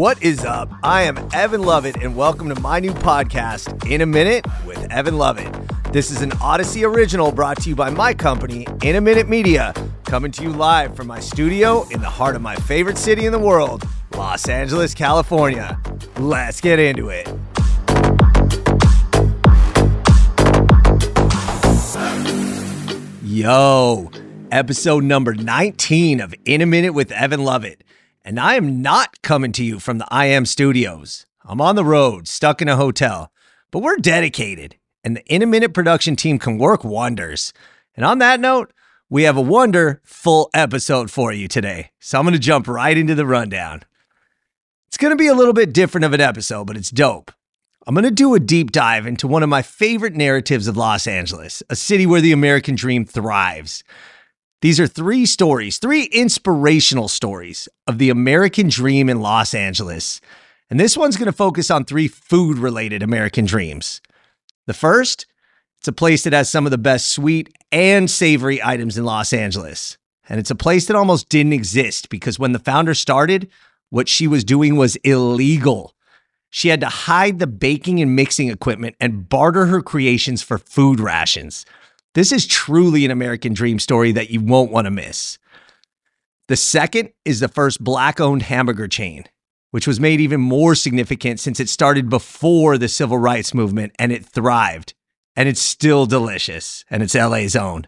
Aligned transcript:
What 0.00 0.22
is 0.22 0.46
up? 0.46 0.72
I 0.82 1.02
am 1.02 1.18
Evan 1.34 1.60
Lovett, 1.60 1.96
and 1.96 2.16
welcome 2.16 2.48
to 2.48 2.58
my 2.62 2.80
new 2.80 2.94
podcast, 2.94 3.86
In 3.86 4.00
a 4.00 4.06
Minute 4.06 4.46
with 4.64 4.90
Evan 4.90 5.18
Lovett. 5.18 5.54
This 5.92 6.10
is 6.10 6.22
an 6.22 6.32
Odyssey 6.40 6.86
original 6.86 7.30
brought 7.30 7.60
to 7.60 7.68
you 7.68 7.76
by 7.76 7.90
my 7.90 8.14
company, 8.14 8.66
In 8.82 8.96
a 8.96 9.00
Minute 9.02 9.28
Media, 9.28 9.74
coming 10.06 10.32
to 10.32 10.42
you 10.42 10.48
live 10.48 10.96
from 10.96 11.06
my 11.06 11.20
studio 11.20 11.86
in 11.90 12.00
the 12.00 12.08
heart 12.08 12.34
of 12.34 12.40
my 12.40 12.56
favorite 12.56 12.96
city 12.96 13.26
in 13.26 13.32
the 13.32 13.38
world, 13.38 13.84
Los 14.16 14.48
Angeles, 14.48 14.94
California. 14.94 15.78
Let's 16.16 16.62
get 16.62 16.78
into 16.78 17.10
it. 17.10 17.28
Yo, 23.22 24.10
episode 24.50 25.04
number 25.04 25.34
19 25.34 26.20
of 26.20 26.34
In 26.46 26.62
a 26.62 26.66
Minute 26.66 26.94
with 26.94 27.12
Evan 27.12 27.44
Lovett. 27.44 27.84
And 28.24 28.38
I 28.38 28.54
am 28.54 28.82
not 28.82 29.22
coming 29.22 29.52
to 29.52 29.64
you 29.64 29.78
from 29.78 29.98
the 29.98 30.06
I 30.10 30.26
Am 30.26 30.44
studios. 30.44 31.26
I'm 31.42 31.60
on 31.60 31.74
the 31.74 31.84
road, 31.84 32.28
stuck 32.28 32.60
in 32.60 32.68
a 32.68 32.76
hotel, 32.76 33.32
but 33.70 33.78
we're 33.80 33.96
dedicated, 33.96 34.76
and 35.02 35.16
the 35.16 35.24
In 35.24 35.42
a 35.42 35.46
Minute 35.46 35.72
production 35.72 36.16
team 36.16 36.38
can 36.38 36.58
work 36.58 36.84
wonders. 36.84 37.54
And 37.96 38.04
on 38.04 38.18
that 38.18 38.38
note, 38.38 38.72
we 39.08 39.22
have 39.22 39.38
a 39.38 39.42
wonderful 39.42 40.50
episode 40.52 41.10
for 41.10 41.32
you 41.32 41.48
today. 41.48 41.90
So 41.98 42.18
I'm 42.18 42.24
going 42.24 42.34
to 42.34 42.38
jump 42.38 42.68
right 42.68 42.96
into 42.96 43.14
the 43.14 43.26
rundown. 43.26 43.82
It's 44.88 44.98
going 44.98 45.12
to 45.12 45.16
be 45.16 45.26
a 45.26 45.34
little 45.34 45.54
bit 45.54 45.72
different 45.72 46.04
of 46.04 46.12
an 46.12 46.20
episode, 46.20 46.66
but 46.66 46.76
it's 46.76 46.90
dope. 46.90 47.32
I'm 47.86 47.94
going 47.94 48.04
to 48.04 48.10
do 48.10 48.34
a 48.34 48.40
deep 48.40 48.70
dive 48.70 49.06
into 49.06 49.26
one 49.26 49.42
of 49.42 49.48
my 49.48 49.62
favorite 49.62 50.14
narratives 50.14 50.68
of 50.68 50.76
Los 50.76 51.06
Angeles, 51.06 51.62
a 51.70 51.76
city 51.76 52.06
where 52.06 52.20
the 52.20 52.32
American 52.32 52.74
dream 52.74 53.06
thrives. 53.06 53.82
These 54.62 54.78
are 54.78 54.86
three 54.86 55.24
stories, 55.24 55.78
three 55.78 56.04
inspirational 56.04 57.08
stories 57.08 57.66
of 57.86 57.96
the 57.96 58.10
American 58.10 58.68
dream 58.68 59.08
in 59.08 59.20
Los 59.20 59.54
Angeles. 59.54 60.20
And 60.68 60.78
this 60.78 60.98
one's 60.98 61.16
going 61.16 61.26
to 61.26 61.32
focus 61.32 61.70
on 61.70 61.84
three 61.84 62.08
food 62.08 62.58
related 62.58 63.02
American 63.02 63.46
dreams. 63.46 64.02
The 64.66 64.74
first, 64.74 65.26
it's 65.78 65.88
a 65.88 65.92
place 65.92 66.24
that 66.24 66.34
has 66.34 66.50
some 66.50 66.66
of 66.66 66.72
the 66.72 66.78
best 66.78 67.08
sweet 67.08 67.56
and 67.72 68.10
savory 68.10 68.62
items 68.62 68.98
in 68.98 69.04
Los 69.04 69.32
Angeles. 69.32 69.96
And 70.28 70.38
it's 70.38 70.50
a 70.50 70.54
place 70.54 70.86
that 70.86 70.96
almost 70.96 71.30
didn't 71.30 71.54
exist 71.54 72.10
because 72.10 72.38
when 72.38 72.52
the 72.52 72.58
founder 72.58 72.94
started, 72.94 73.48
what 73.88 74.08
she 74.08 74.28
was 74.28 74.44
doing 74.44 74.76
was 74.76 74.96
illegal. 74.96 75.94
She 76.50 76.68
had 76.68 76.80
to 76.80 76.88
hide 76.88 77.38
the 77.38 77.46
baking 77.46 78.00
and 78.00 78.14
mixing 78.14 78.50
equipment 78.50 78.94
and 79.00 79.26
barter 79.26 79.66
her 79.66 79.80
creations 79.80 80.42
for 80.42 80.58
food 80.58 81.00
rations. 81.00 81.64
This 82.14 82.32
is 82.32 82.46
truly 82.46 83.04
an 83.04 83.12
American 83.12 83.54
dream 83.54 83.78
story 83.78 84.10
that 84.12 84.30
you 84.30 84.40
won't 84.40 84.72
want 84.72 84.86
to 84.86 84.90
miss. 84.90 85.38
The 86.48 86.56
second 86.56 87.12
is 87.24 87.38
the 87.38 87.46
first 87.46 87.82
black 87.84 88.20
owned 88.20 88.42
hamburger 88.42 88.88
chain, 88.88 89.26
which 89.70 89.86
was 89.86 90.00
made 90.00 90.20
even 90.20 90.40
more 90.40 90.74
significant 90.74 91.38
since 91.38 91.60
it 91.60 91.68
started 91.68 92.10
before 92.10 92.78
the 92.78 92.88
civil 92.88 93.18
rights 93.18 93.54
movement 93.54 93.92
and 93.98 94.10
it 94.10 94.26
thrived. 94.26 94.94
And 95.36 95.48
it's 95.48 95.60
still 95.60 96.06
delicious 96.06 96.84
and 96.90 97.04
it's 97.04 97.14
LA's 97.14 97.54
own. 97.54 97.86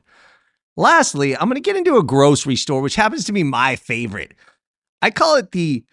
Lastly, 0.76 1.36
I'm 1.36 1.48
going 1.48 1.54
to 1.54 1.60
get 1.60 1.76
into 1.76 1.96
a 1.96 2.04
grocery 2.04 2.56
store, 2.56 2.80
which 2.80 2.94
happens 2.94 3.24
to 3.24 3.32
be 3.32 3.42
my 3.42 3.74
favorite. 3.74 4.34
I 5.02 5.10
call 5.10 5.34
it 5.34 5.50
the 5.50 5.84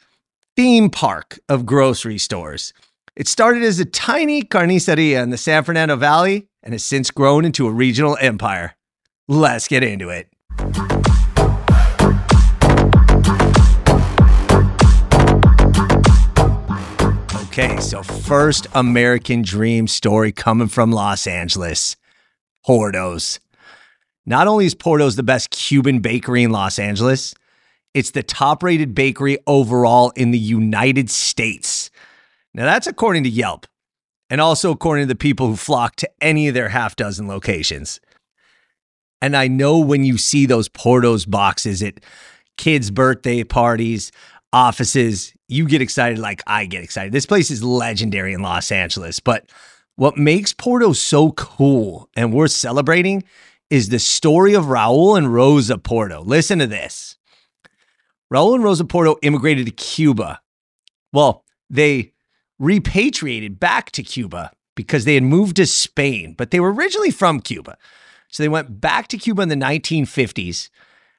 theme 0.56 0.92
park 0.92 1.40
of 1.50 1.66
grocery 1.66 2.20
stores. 2.20 2.74
It 3.20 3.28
started 3.28 3.64
as 3.64 3.82
a 3.82 3.86
tiny 3.86 4.44
carniceria 4.44 5.22
in 5.22 5.30
the 5.30 5.36
San 5.36 5.66
Fernando 5.66 5.98
Valley 5.98 6.48
and 6.64 6.74
has 6.74 6.86
since 6.86 7.12
grown 7.12 7.44
into 7.44 7.68
a 7.68 7.70
regional 7.70 8.18
empire. 8.22 8.78
Let's 9.28 9.68
get 9.68 9.84
into 9.84 10.08
it. 10.08 10.30
Okay, 17.44 17.78
so 17.82 18.04
first 18.04 18.68
American 18.74 19.42
dream 19.42 19.90
story 19.90 20.32
coming 20.32 20.70
from 20.70 20.94
Los 20.94 21.28
Angeles 21.28 21.98
Porto's. 22.66 23.42
Not 24.26 24.48
only 24.48 24.66
is 24.66 24.76
Porto's 24.76 25.18
the 25.18 25.24
best 25.24 25.50
Cuban 25.50 26.00
bakery 26.00 26.44
in 26.44 26.52
Los 26.52 26.80
Angeles, 26.80 27.36
it's 27.94 28.12
the 28.12 28.24
top 28.24 28.64
rated 28.64 28.96
bakery 28.96 29.40
overall 29.46 30.14
in 30.16 30.32
the 30.32 30.40
United 30.40 31.10
States. 31.10 31.79
Now, 32.54 32.66
that's 32.66 32.88
according 32.88 33.24
to 33.24 33.30
Yelp 33.30 33.68
and 34.30 34.42
also 34.42 34.72
according 34.72 35.04
to 35.04 35.14
the 35.14 35.18
people 35.18 35.48
who 35.48 35.56
flock 35.56 35.96
to 35.98 36.10
any 36.22 36.48
of 36.48 36.54
their 36.54 36.70
half 36.70 36.96
dozen 36.96 37.28
locations. 37.28 38.00
And 39.22 39.36
I 39.36 39.48
know 39.48 39.80
when 39.80 40.04
you 40.04 40.18
see 40.18 40.46
those 40.46 40.70
Porto's 40.70 41.26
boxes 41.26 41.84
at 41.84 42.00
kids' 42.58 42.92
birthday 42.92 43.44
parties, 43.44 44.12
offices, 44.54 45.34
you 45.48 45.68
get 45.68 45.82
excited 45.82 46.20
like 46.20 46.42
I 46.48 46.66
get 46.66 46.84
excited. 46.84 47.12
This 47.12 47.26
place 47.26 47.52
is 47.52 47.64
legendary 47.64 48.34
in 48.34 48.42
Los 48.42 48.72
Angeles. 48.72 49.20
But 49.20 49.50
what 49.96 50.18
makes 50.18 50.54
Porto 50.54 50.94
so 50.94 51.32
cool 51.34 52.10
and 52.16 52.34
worth 52.34 52.52
celebrating 52.52 53.24
is 53.70 53.90
the 53.90 54.00
story 54.00 54.54
of 54.54 54.66
Raul 54.66 55.18
and 55.18 55.34
Rosa 55.34 55.78
Porto. 55.78 56.24
Listen 56.24 56.60
to 56.60 56.68
this. 56.68 57.18
Raul 58.34 58.56
and 58.56 58.64
Rosa 58.64 58.86
Porto 58.86 59.18
immigrated 59.22 59.66
to 59.66 59.72
Cuba. 59.72 60.40
Well, 61.12 61.44
they 61.70 62.14
repatriated 62.60 63.60
back 63.60 63.92
to 63.92 64.04
Cuba 64.04 64.52
because 64.76 65.06
they 65.06 65.16
had 65.16 65.24
moved 65.24 65.56
to 65.56 65.66
Spain, 65.66 66.36
but 66.38 66.52
they 66.52 66.60
were 66.60 66.74
originally 66.74 67.12
from 67.12 67.40
Cuba. 67.40 67.78
So 68.30 68.44
they 68.44 68.50
went 68.50 68.80
back 68.80 69.08
to 69.10 69.18
Cuba 69.18 69.42
in 69.42 69.50
the 69.50 69.56
1950s. 69.56 70.70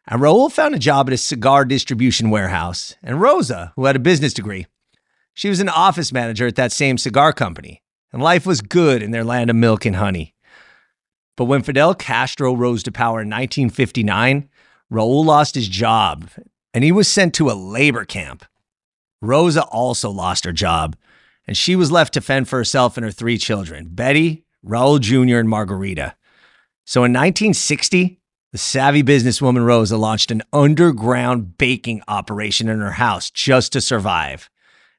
And 0.06 0.20
Raul 0.20 0.50
found 0.50 0.74
a 0.74 0.78
job 0.78 1.08
at 1.08 1.14
a 1.14 1.18
cigar 1.18 1.64
distribution 1.64 2.30
warehouse. 2.30 2.94
And 3.02 3.20
Rosa, 3.20 3.72
who 3.76 3.84
had 3.84 3.96
a 3.96 4.00
business 4.00 4.32
degree, 4.32 4.66
she 5.34 5.48
was 5.48 5.60
an 5.60 5.68
office 5.68 6.12
manager 6.12 6.46
at 6.46 6.56
that 6.56 6.72
same 6.72 6.98
cigar 6.98 7.32
company. 7.32 7.82
And 8.12 8.22
life 8.22 8.46
was 8.46 8.60
good 8.60 9.02
in 9.02 9.10
their 9.10 9.24
land 9.24 9.50
of 9.50 9.56
milk 9.56 9.84
and 9.84 9.96
honey. 9.96 10.34
But 11.36 11.44
when 11.44 11.62
Fidel 11.62 11.94
Castro 11.94 12.54
rose 12.54 12.82
to 12.84 12.92
power 12.92 13.20
in 13.20 13.28
1959, 13.28 14.48
Raul 14.92 15.24
lost 15.24 15.54
his 15.54 15.68
job 15.68 16.28
and 16.74 16.84
he 16.84 16.92
was 16.92 17.08
sent 17.08 17.34
to 17.34 17.50
a 17.50 17.52
labor 17.52 18.04
camp. 18.04 18.44
Rosa 19.22 19.62
also 19.64 20.10
lost 20.10 20.44
her 20.44 20.52
job 20.52 20.96
and 21.50 21.56
she 21.56 21.74
was 21.74 21.90
left 21.90 22.14
to 22.14 22.20
fend 22.20 22.48
for 22.48 22.58
herself 22.58 22.96
and 22.96 23.02
her 23.02 23.10
three 23.10 23.36
children 23.36 23.88
Betty, 23.90 24.44
Raul 24.64 25.00
Jr., 25.00 25.38
and 25.38 25.48
Margarita. 25.48 26.14
So 26.84 27.00
in 27.00 27.10
1960, 27.10 28.20
the 28.52 28.58
savvy 28.58 29.02
businesswoman 29.02 29.66
Rosa 29.66 29.96
launched 29.96 30.30
an 30.30 30.42
underground 30.52 31.58
baking 31.58 32.02
operation 32.06 32.68
in 32.68 32.78
her 32.78 32.92
house 32.92 33.32
just 33.32 33.72
to 33.72 33.80
survive. 33.80 34.48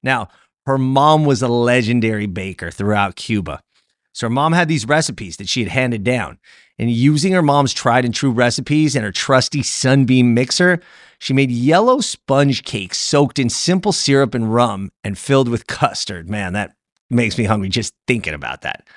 Now, 0.04 0.28
her 0.66 0.78
mom 0.78 1.24
was 1.24 1.42
a 1.42 1.48
legendary 1.48 2.28
baker 2.28 2.70
throughout 2.70 3.16
Cuba. 3.16 3.64
So 4.12 4.26
her 4.26 4.30
mom 4.30 4.52
had 4.52 4.68
these 4.68 4.86
recipes 4.86 5.38
that 5.38 5.48
she 5.48 5.64
had 5.64 5.72
handed 5.72 6.04
down. 6.04 6.38
And 6.82 6.90
using 6.90 7.34
her 7.34 7.44
mom's 7.44 7.76
tried 7.76 8.06
and 8.06 8.14
true 8.14 8.32
recipes 8.32 8.96
and 8.96 9.06
her 9.06 9.12
trusty 9.12 9.62
Sunbeam 9.62 10.34
mixer, 10.34 10.82
she 11.20 11.32
made 11.32 11.52
yellow 11.52 12.00
sponge 12.00 12.64
cakes 12.64 12.98
soaked 12.98 13.38
in 13.38 13.50
simple 13.50 13.92
syrup 13.92 14.34
and 14.34 14.52
rum 14.52 14.92
and 15.04 15.16
filled 15.16 15.48
with 15.48 15.68
custard. 15.68 16.28
Man, 16.28 16.54
that 16.54 16.74
makes 17.08 17.38
me 17.38 17.44
hungry 17.44 17.70
just 17.70 17.94
thinking 18.08 18.34
about 18.34 18.62
that. 18.64 18.88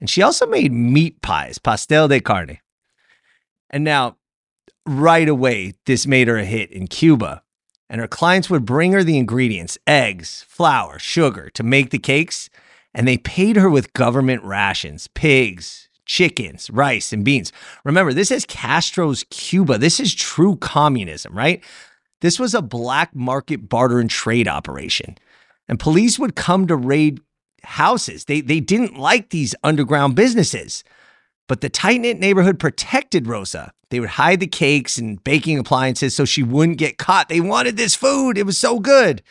And 0.00 0.08
she 0.08 0.22
also 0.22 0.46
made 0.46 0.70
meat 0.72 1.20
pies, 1.20 1.58
pastel 1.58 2.06
de 2.06 2.20
carne. 2.20 2.60
And 3.68 3.82
now, 3.82 4.16
right 4.86 5.28
away, 5.28 5.74
this 5.86 6.06
made 6.06 6.28
her 6.28 6.36
a 6.38 6.44
hit 6.44 6.70
in 6.70 6.86
Cuba. 6.86 7.42
And 7.90 8.00
her 8.00 8.06
clients 8.06 8.48
would 8.48 8.64
bring 8.64 8.92
her 8.92 9.02
the 9.02 9.18
ingredients 9.18 9.76
eggs, 9.88 10.44
flour, 10.46 11.00
sugar 11.00 11.50
to 11.54 11.64
make 11.64 11.90
the 11.90 11.98
cakes. 11.98 12.48
And 12.94 13.08
they 13.08 13.18
paid 13.18 13.56
her 13.56 13.68
with 13.68 13.92
government 13.92 14.44
rations, 14.44 15.08
pigs, 15.08 15.87
chickens, 16.08 16.68
rice, 16.70 17.12
and 17.12 17.24
beans. 17.24 17.52
Remember, 17.84 18.12
this 18.12 18.32
is 18.32 18.44
Castro's 18.46 19.24
Cuba. 19.30 19.78
This 19.78 20.00
is 20.00 20.14
true 20.14 20.56
communism, 20.56 21.32
right? 21.36 21.62
This 22.20 22.40
was 22.40 22.54
a 22.54 22.62
black 22.62 23.14
market 23.14 23.68
barter 23.68 24.00
and 24.00 24.10
trade 24.10 24.48
operation. 24.48 25.16
And 25.68 25.78
police 25.78 26.18
would 26.18 26.34
come 26.34 26.66
to 26.66 26.74
raid 26.74 27.20
houses. 27.62 28.24
They, 28.24 28.40
they 28.40 28.58
didn't 28.58 28.98
like 28.98 29.30
these 29.30 29.54
underground 29.62 30.16
businesses. 30.16 30.82
But 31.46 31.60
the 31.60 31.68
tight 31.68 32.00
knit 32.00 32.18
neighborhood 32.18 32.58
protected 32.58 33.26
Rosa. 33.26 33.72
They 33.90 34.00
would 34.00 34.10
hide 34.10 34.40
the 34.40 34.46
cakes 34.46 34.98
and 34.98 35.22
baking 35.24 35.58
appliances 35.58 36.14
so 36.14 36.24
she 36.24 36.42
wouldn't 36.42 36.78
get 36.78 36.98
caught. 36.98 37.28
They 37.28 37.40
wanted 37.40 37.76
this 37.76 37.94
food, 37.94 38.36
it 38.36 38.46
was 38.46 38.58
so 38.58 38.80
good. 38.80 39.22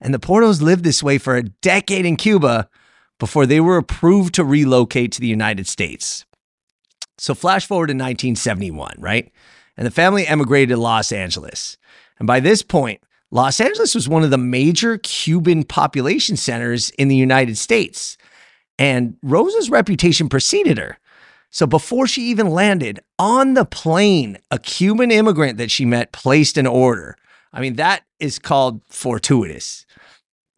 And 0.00 0.12
the 0.12 0.18
Portos 0.18 0.60
lived 0.60 0.84
this 0.84 1.02
way 1.02 1.18
for 1.18 1.36
a 1.36 1.42
decade 1.42 2.04
in 2.04 2.16
Cuba 2.16 2.68
before 3.18 3.46
they 3.46 3.60
were 3.60 3.76
approved 3.76 4.34
to 4.34 4.44
relocate 4.44 5.12
to 5.12 5.20
the 5.20 5.26
United 5.26 5.66
States. 5.66 6.24
So, 7.18 7.34
flash 7.34 7.66
forward 7.66 7.88
to 7.88 7.92
1971, 7.92 8.96
right? 8.98 9.30
And 9.76 9.86
the 9.86 9.90
family 9.90 10.26
emigrated 10.26 10.70
to 10.70 10.80
Los 10.80 11.12
Angeles. 11.12 11.76
And 12.18 12.26
by 12.26 12.40
this 12.40 12.62
point, 12.62 13.00
Los 13.30 13.60
Angeles 13.60 13.94
was 13.94 14.08
one 14.08 14.22
of 14.22 14.30
the 14.30 14.38
major 14.38 14.98
Cuban 14.98 15.64
population 15.64 16.36
centers 16.36 16.90
in 16.90 17.08
the 17.08 17.16
United 17.16 17.58
States. 17.58 18.16
And 18.78 19.16
Rosa's 19.22 19.70
reputation 19.70 20.28
preceded 20.28 20.78
her. 20.78 20.98
So 21.50 21.66
before 21.66 22.08
she 22.08 22.22
even 22.22 22.50
landed 22.50 23.00
on 23.18 23.54
the 23.54 23.64
plane, 23.64 24.38
a 24.50 24.58
Cuban 24.58 25.10
immigrant 25.10 25.58
that 25.58 25.70
she 25.70 25.84
met 25.84 26.12
placed 26.12 26.56
an 26.56 26.66
order. 26.66 27.16
I 27.52 27.60
mean, 27.60 27.74
that 27.76 28.02
is 28.18 28.40
called 28.40 28.82
fortuitous. 28.88 29.86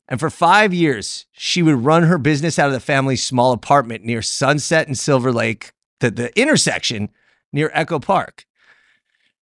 And 0.09 0.21
for 0.21 0.31
five 0.31 0.73
years, 0.73 1.27
she 1.33 1.63
would 1.63 1.85
run 1.85 2.05
her 2.05 2.19
business 2.19 2.59
out 2.59 2.69
of 2.69 2.73
the 2.73 2.81
family's 2.81 3.25
small 3.25 3.53
apartment 3.53 4.05
near 4.05 4.23
Sunset 4.23 4.87
and 4.87 4.97
Silver 4.97 5.33
Lake, 5.33 5.73
the, 6.01 6.11
the 6.11 6.39
intersection 6.39 7.11
near 7.53 7.71
Echo 7.75 7.99
Park. 7.99 8.47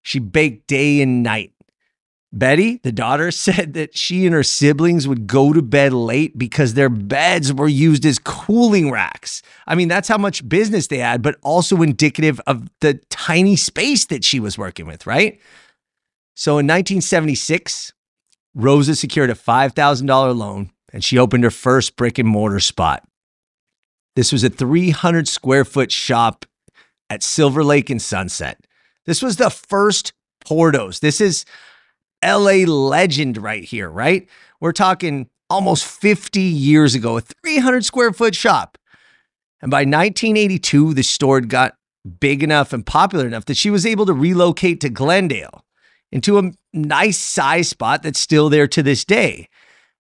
She 0.02 0.20
baked 0.20 0.68
day 0.68 1.02
and 1.02 1.24
night. 1.24 1.54
Betty, 2.32 2.80
the 2.82 2.92
daughter, 2.92 3.30
said 3.32 3.74
that 3.74 3.96
she 3.96 4.26
and 4.26 4.34
her 4.34 4.44
siblings 4.44 5.08
would 5.08 5.28
go 5.28 5.54
to 5.54 5.62
bed 5.62 5.94
late 5.94 6.38
because 6.38 6.74
their 6.74 6.90
beds 6.90 7.54
were 7.54 7.68
used 7.68 8.06
as 8.06 8.18
cooling 8.20 8.90
racks. 8.90 9.42
I 9.68 9.76
mean, 9.76 9.88
that's 9.88 10.08
how 10.08 10.18
much 10.18 10.48
business 10.48 10.88
they 10.88 10.98
had, 10.98 11.22
but 11.22 11.36
also 11.44 11.82
indicative 11.82 12.40
of 12.48 12.70
the 12.80 12.96
tiny 13.10 13.56
space 13.56 14.06
that 14.06 14.24
she 14.24 14.40
was 14.40 14.58
working 14.58 14.86
with, 14.86 15.06
right? 15.06 15.40
So 16.36 16.54
in 16.54 16.66
1976, 16.66 17.94
Rosa 18.56 18.96
secured 18.96 19.30
a 19.30 19.36
$5,000 19.36 20.36
loan 20.36 20.72
and 20.92 21.04
she 21.04 21.18
opened 21.18 21.44
her 21.44 21.52
first 21.52 21.96
brick 21.96 22.20
and 22.20 22.28
mortar 22.28 22.60
spot. 22.60 23.04
This 24.16 24.32
was 24.32 24.44
a 24.44 24.50
300 24.50 25.28
square 25.28 25.66
foot 25.66 25.92
shop 25.92 26.46
at 27.10 27.24
Silver 27.24 27.64
Lake 27.64 27.90
and 27.90 28.02
Sunset. 28.02 28.60
This 29.06 29.22
was 29.22 29.38
the 29.38 29.50
first 29.50 30.14
Portos. 30.46 31.00
This 31.00 31.20
is 31.20 31.46
LA 32.24 32.66
legend 32.66 33.38
right 33.38 33.64
here, 33.64 33.90
right? 33.90 34.28
We're 34.60 34.72
talking 34.72 35.30
almost 35.50 35.86
50 35.86 36.42
years 36.42 36.96
ago, 36.96 37.18
a 37.18 37.22
300 37.22 37.86
square 37.86 38.14
foot 38.14 38.36
shop. 38.36 38.78
And 39.62 39.72
by 39.72 39.82
1982, 39.82 40.94
the 40.94 41.04
store 41.04 41.42
got 41.42 41.76
big 42.20 42.44
enough 42.44 42.74
and 42.74 42.86
popular 42.86 43.26
enough 43.26 43.46
that 43.46 43.58
she 43.58 43.70
was 43.70 43.86
able 43.86 44.06
to 44.06 44.14
relocate 44.14 44.82
to 44.82 44.90
Glendale 44.90 45.66
into 46.12 46.38
a 46.38 46.52
nice 46.74 47.18
size 47.18 47.70
spot 47.70 48.04
that's 48.04 48.20
still 48.20 48.50
there 48.50 48.68
to 48.68 48.84
this 48.84 49.06
day. 49.06 49.48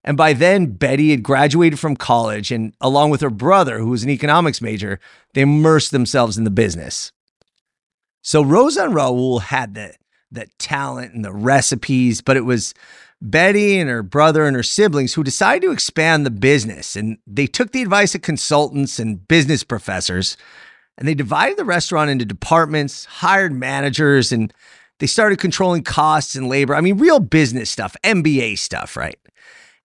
And 0.04 0.18
by 0.18 0.34
then, 0.34 0.74
Betty 0.74 1.12
had 1.12 1.24
graduated 1.24 1.80
from 1.80 1.96
college, 1.96 2.52
and 2.52 2.74
along 2.82 3.12
with 3.12 3.22
her 3.22 3.30
brother, 3.30 3.80
who 3.80 3.90
was 3.90 4.04
an 4.04 4.10
economics 4.10 4.62
major, 4.62 5.00
they 5.34 5.42
immersed 5.42 5.92
themselves 5.92 6.38
in 6.38 6.44
the 6.44 6.50
business. 6.50 7.12
So 8.22 8.42
Rosa 8.42 8.86
and 8.86 8.94
Raul 8.94 9.42
had 9.42 9.76
the, 9.76 9.94
the 10.32 10.48
talent 10.58 11.14
and 11.14 11.24
the 11.24 11.32
recipes, 11.32 12.22
but 12.22 12.36
it 12.36 12.46
was 12.46 12.74
Betty 13.22 13.80
and 13.80 13.90
her 13.90 14.04
brother 14.04 14.46
and 14.46 14.56
her 14.56 14.64
siblings 14.64 15.14
who 15.14 15.24
decided 15.24 15.62
to 15.62 15.72
expand 15.72 16.26
the 16.26 16.32
business. 16.32 16.98
And 16.98 17.18
they 17.26 17.48
took 17.48 17.72
the 17.72 17.82
advice 17.82 18.14
of 18.14 18.22
consultants 18.22 19.00
and 19.00 19.26
business 19.26 19.64
professors, 19.64 20.36
and 20.98 21.08
they 21.08 21.16
divided 21.16 21.58
the 21.58 21.64
restaurant 21.64 22.12
into 22.12 22.26
departments, 22.26 23.06
hired 23.06 23.54
managers, 23.54 24.34
and 24.34 24.54
they 25.04 25.08
started 25.08 25.38
controlling 25.38 25.84
costs 25.84 26.34
and 26.34 26.48
labor. 26.48 26.74
I 26.74 26.80
mean, 26.80 26.98
real 26.98 27.20
business 27.20 27.70
stuff, 27.70 27.94
MBA 28.06 28.58
stuff, 28.58 28.96
right? 28.96 29.20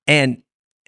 And 0.06 0.42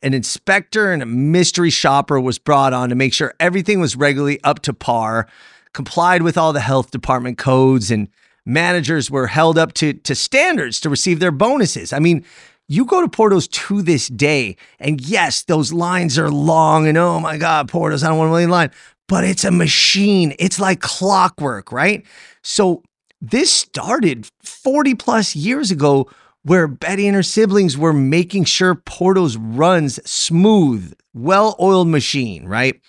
an 0.05 0.15
inspector 0.15 0.93
and 0.93 1.03
a 1.03 1.07
mystery 1.07 1.71
shopper 1.71 2.21
was 2.21 2.39
brought 2.39 2.73
on 2.73 2.91
to 2.91 2.95
make 2.95 3.13
sure 3.13 3.35
everything 3.41 3.81
was 3.81 3.97
regularly 3.97 4.39
up 4.45 4.61
to 4.61 4.73
par, 4.73 5.27
complied 5.75 6.23
with 6.23 6.39
all 6.39 6.53
the 6.53 6.61
health 6.61 6.93
department 6.93 7.39
codes, 7.39 7.91
and 7.91 8.07
managers 8.47 9.11
were 9.11 9.27
held 9.27 9.59
up 9.59 9.73
to, 9.73 9.95
to 9.95 10.15
standards 10.15 10.79
to 10.79 10.89
receive 10.89 11.19
their 11.19 11.33
bonuses. 11.33 11.93
I 11.93 11.99
mean, 11.99 12.25
you 12.69 12.85
go 12.85 13.01
to 13.01 13.09
Porto's 13.09 13.49
to 13.49 13.83
this 13.83 14.07
day, 14.07 14.55
and 14.79 15.01
yes, 15.01 15.43
those 15.43 15.73
lines 15.73 16.21
are 16.21 16.31
long, 16.31 16.87
and 16.87 16.97
oh 16.97 17.19
my 17.19 17.37
God, 17.37 17.69
Porto's, 17.69 18.05
I 18.05 18.11
don't 18.11 18.19
want 18.19 18.29
to 18.29 18.35
wait 18.35 18.45
in 18.45 18.51
line, 18.51 18.71
but 19.09 19.25
it's 19.25 19.43
a 19.43 19.51
machine. 19.51 20.37
It's 20.39 20.61
like 20.61 20.79
clockwork, 20.79 21.73
right? 21.73 22.07
So 22.45 22.85
this 23.21 23.51
started 23.51 24.29
40 24.43 24.95
plus 24.95 25.37
years 25.37 25.71
ago 25.71 26.11
where 26.43 26.67
Betty 26.67 27.07
and 27.07 27.15
her 27.15 27.23
siblings 27.23 27.77
were 27.77 27.93
making 27.93 28.45
sure 28.45 28.75
Porto's 28.75 29.37
runs 29.37 30.01
smooth, 30.11 30.95
well 31.13 31.55
oiled 31.61 31.89
machine, 31.89 32.47
right? 32.47 32.81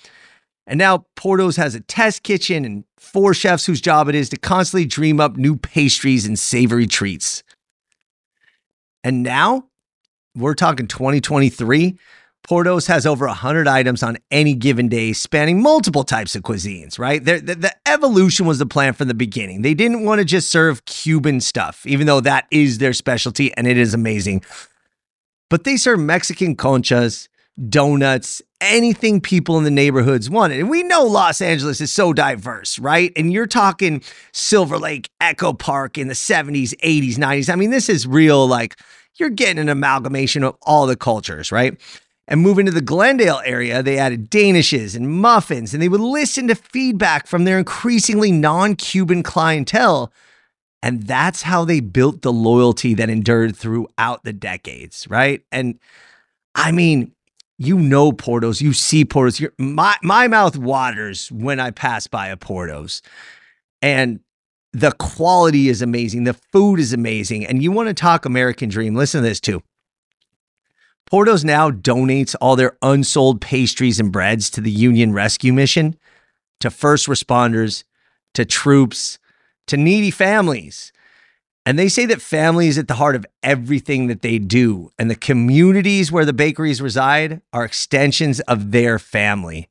And 0.65 0.77
now 0.77 1.05
Porto's 1.15 1.57
has 1.57 1.75
a 1.75 1.81
test 1.81 2.23
kitchen 2.23 2.63
and 2.63 2.85
four 2.97 3.33
chefs 3.33 3.65
whose 3.65 3.81
job 3.81 4.07
it 4.07 4.15
is 4.15 4.29
to 4.29 4.37
constantly 4.37 4.85
dream 4.85 5.19
up 5.19 5.35
new 5.35 5.57
pastries 5.57 6.25
and 6.25 6.39
savory 6.39 6.87
treats. 6.87 7.43
And 9.03 9.23
now 9.23 9.65
we're 10.35 10.53
talking 10.53 10.87
2023. 10.87 11.97
Portos 12.47 12.87
has 12.87 13.05
over 13.05 13.27
100 13.27 13.67
items 13.67 14.01
on 14.01 14.17
any 14.31 14.53
given 14.53 14.87
day, 14.87 15.13
spanning 15.13 15.61
multiple 15.61 16.03
types 16.03 16.35
of 16.35 16.41
cuisines, 16.41 16.97
right? 16.97 17.23
The, 17.23 17.39
the, 17.39 17.55
the, 17.55 17.75
evolution 17.85 18.45
was 18.45 18.57
the 18.57 18.65
plan 18.65 18.93
from 18.93 19.07
the 19.07 19.13
beginning. 19.13 19.61
They 19.61 19.73
didn't 19.73 20.05
want 20.05 20.19
to 20.19 20.25
just 20.25 20.49
serve 20.49 20.85
Cuban 20.85 21.41
stuff, 21.41 21.85
even 21.85 22.07
though 22.07 22.21
that 22.21 22.47
is 22.51 22.79
their 22.79 22.93
specialty 22.93 23.53
and 23.55 23.67
it 23.67 23.77
is 23.77 23.93
amazing. 23.93 24.43
But 25.49 25.65
they 25.65 25.77
serve 25.77 25.99
Mexican 25.99 26.55
conchas, 26.55 27.27
donuts, 27.69 28.41
anything 28.59 29.19
people 29.21 29.57
in 29.57 29.63
the 29.63 29.71
neighborhoods 29.71 30.29
wanted. 30.29 30.59
And 30.59 30.69
we 30.69 30.83
know 30.83 31.03
Los 31.03 31.41
Angeles 31.41 31.81
is 31.81 31.91
so 31.91 32.13
diverse, 32.13 32.79
right? 32.79 33.11
And 33.15 33.33
you're 33.33 33.47
talking 33.47 34.01
Silver 34.31 34.77
Lake, 34.77 35.09
Echo 35.19 35.53
Park 35.53 35.97
in 35.97 36.07
the 36.07 36.13
70s, 36.13 36.73
80s, 36.81 37.15
90s. 37.15 37.51
I 37.51 37.55
mean, 37.55 37.71
this 37.71 37.89
is 37.89 38.07
real, 38.07 38.47
like, 38.47 38.77
you're 39.15 39.29
getting 39.29 39.59
an 39.59 39.69
amalgamation 39.69 40.43
of 40.43 40.55
all 40.61 40.87
the 40.87 40.95
cultures, 40.95 41.51
right? 41.51 41.79
And 42.31 42.39
moving 42.39 42.65
to 42.65 42.71
the 42.71 42.79
Glendale 42.79 43.41
area, 43.43 43.83
they 43.83 43.97
added 43.97 44.31
danishes 44.31 44.95
and 44.95 45.09
muffins, 45.09 45.73
and 45.73 45.83
they 45.83 45.89
would 45.89 45.99
listen 45.99 46.47
to 46.47 46.55
feedback 46.55 47.27
from 47.27 47.43
their 47.43 47.59
increasingly 47.59 48.31
non 48.31 48.77
Cuban 48.77 49.21
clientele. 49.21 50.13
And 50.81 51.03
that's 51.03 51.41
how 51.41 51.65
they 51.65 51.81
built 51.81 52.21
the 52.21 52.31
loyalty 52.31 52.93
that 52.93 53.09
endured 53.09 53.57
throughout 53.57 54.23
the 54.23 54.31
decades, 54.31 55.09
right? 55.09 55.43
And 55.51 55.77
I 56.55 56.71
mean, 56.71 57.11
you 57.57 57.77
know 57.77 58.13
Portos, 58.13 58.61
you 58.61 58.71
see 58.71 59.03
Portos. 59.03 59.45
my 59.57 59.97
my 60.01 60.29
mouth 60.29 60.55
waters 60.55 61.29
when 61.33 61.59
I 61.59 61.71
pass 61.71 62.07
by 62.07 62.29
a 62.29 62.37
Portos, 62.37 63.01
and 63.81 64.21
the 64.71 64.93
quality 64.93 65.67
is 65.67 65.81
amazing. 65.81 66.23
The 66.23 66.33
food 66.33 66.79
is 66.79 66.93
amazing, 66.93 67.45
and 67.45 67.61
you 67.61 67.73
want 67.73 67.89
to 67.89 67.93
talk 67.93 68.25
American 68.25 68.69
Dream? 68.69 68.95
Listen 68.95 69.21
to 69.21 69.27
this 69.27 69.41
too. 69.41 69.61
Portos 71.11 71.43
now 71.43 71.69
donates 71.69 72.35
all 72.39 72.55
their 72.55 72.77
unsold 72.81 73.41
pastries 73.41 73.99
and 73.99 74.13
breads 74.13 74.49
to 74.51 74.61
the 74.61 74.71
Union 74.71 75.11
Rescue 75.11 75.51
Mission, 75.51 75.97
to 76.61 76.71
first 76.71 77.07
responders, 77.07 77.83
to 78.33 78.45
troops, 78.45 79.19
to 79.67 79.75
needy 79.75 80.09
families. 80.09 80.93
And 81.65 81.77
they 81.77 81.89
say 81.89 82.05
that 82.05 82.21
family 82.21 82.67
is 82.67 82.77
at 82.77 82.87
the 82.87 82.93
heart 82.93 83.17
of 83.17 83.25
everything 83.43 84.07
that 84.07 84.21
they 84.21 84.39
do. 84.39 84.91
And 84.97 85.11
the 85.11 85.15
communities 85.15 86.11
where 86.11 86.25
the 86.25 86.33
bakeries 86.33 86.81
reside 86.81 87.41
are 87.51 87.65
extensions 87.65 88.39
of 88.41 88.71
their 88.71 88.97
family. 88.97 89.69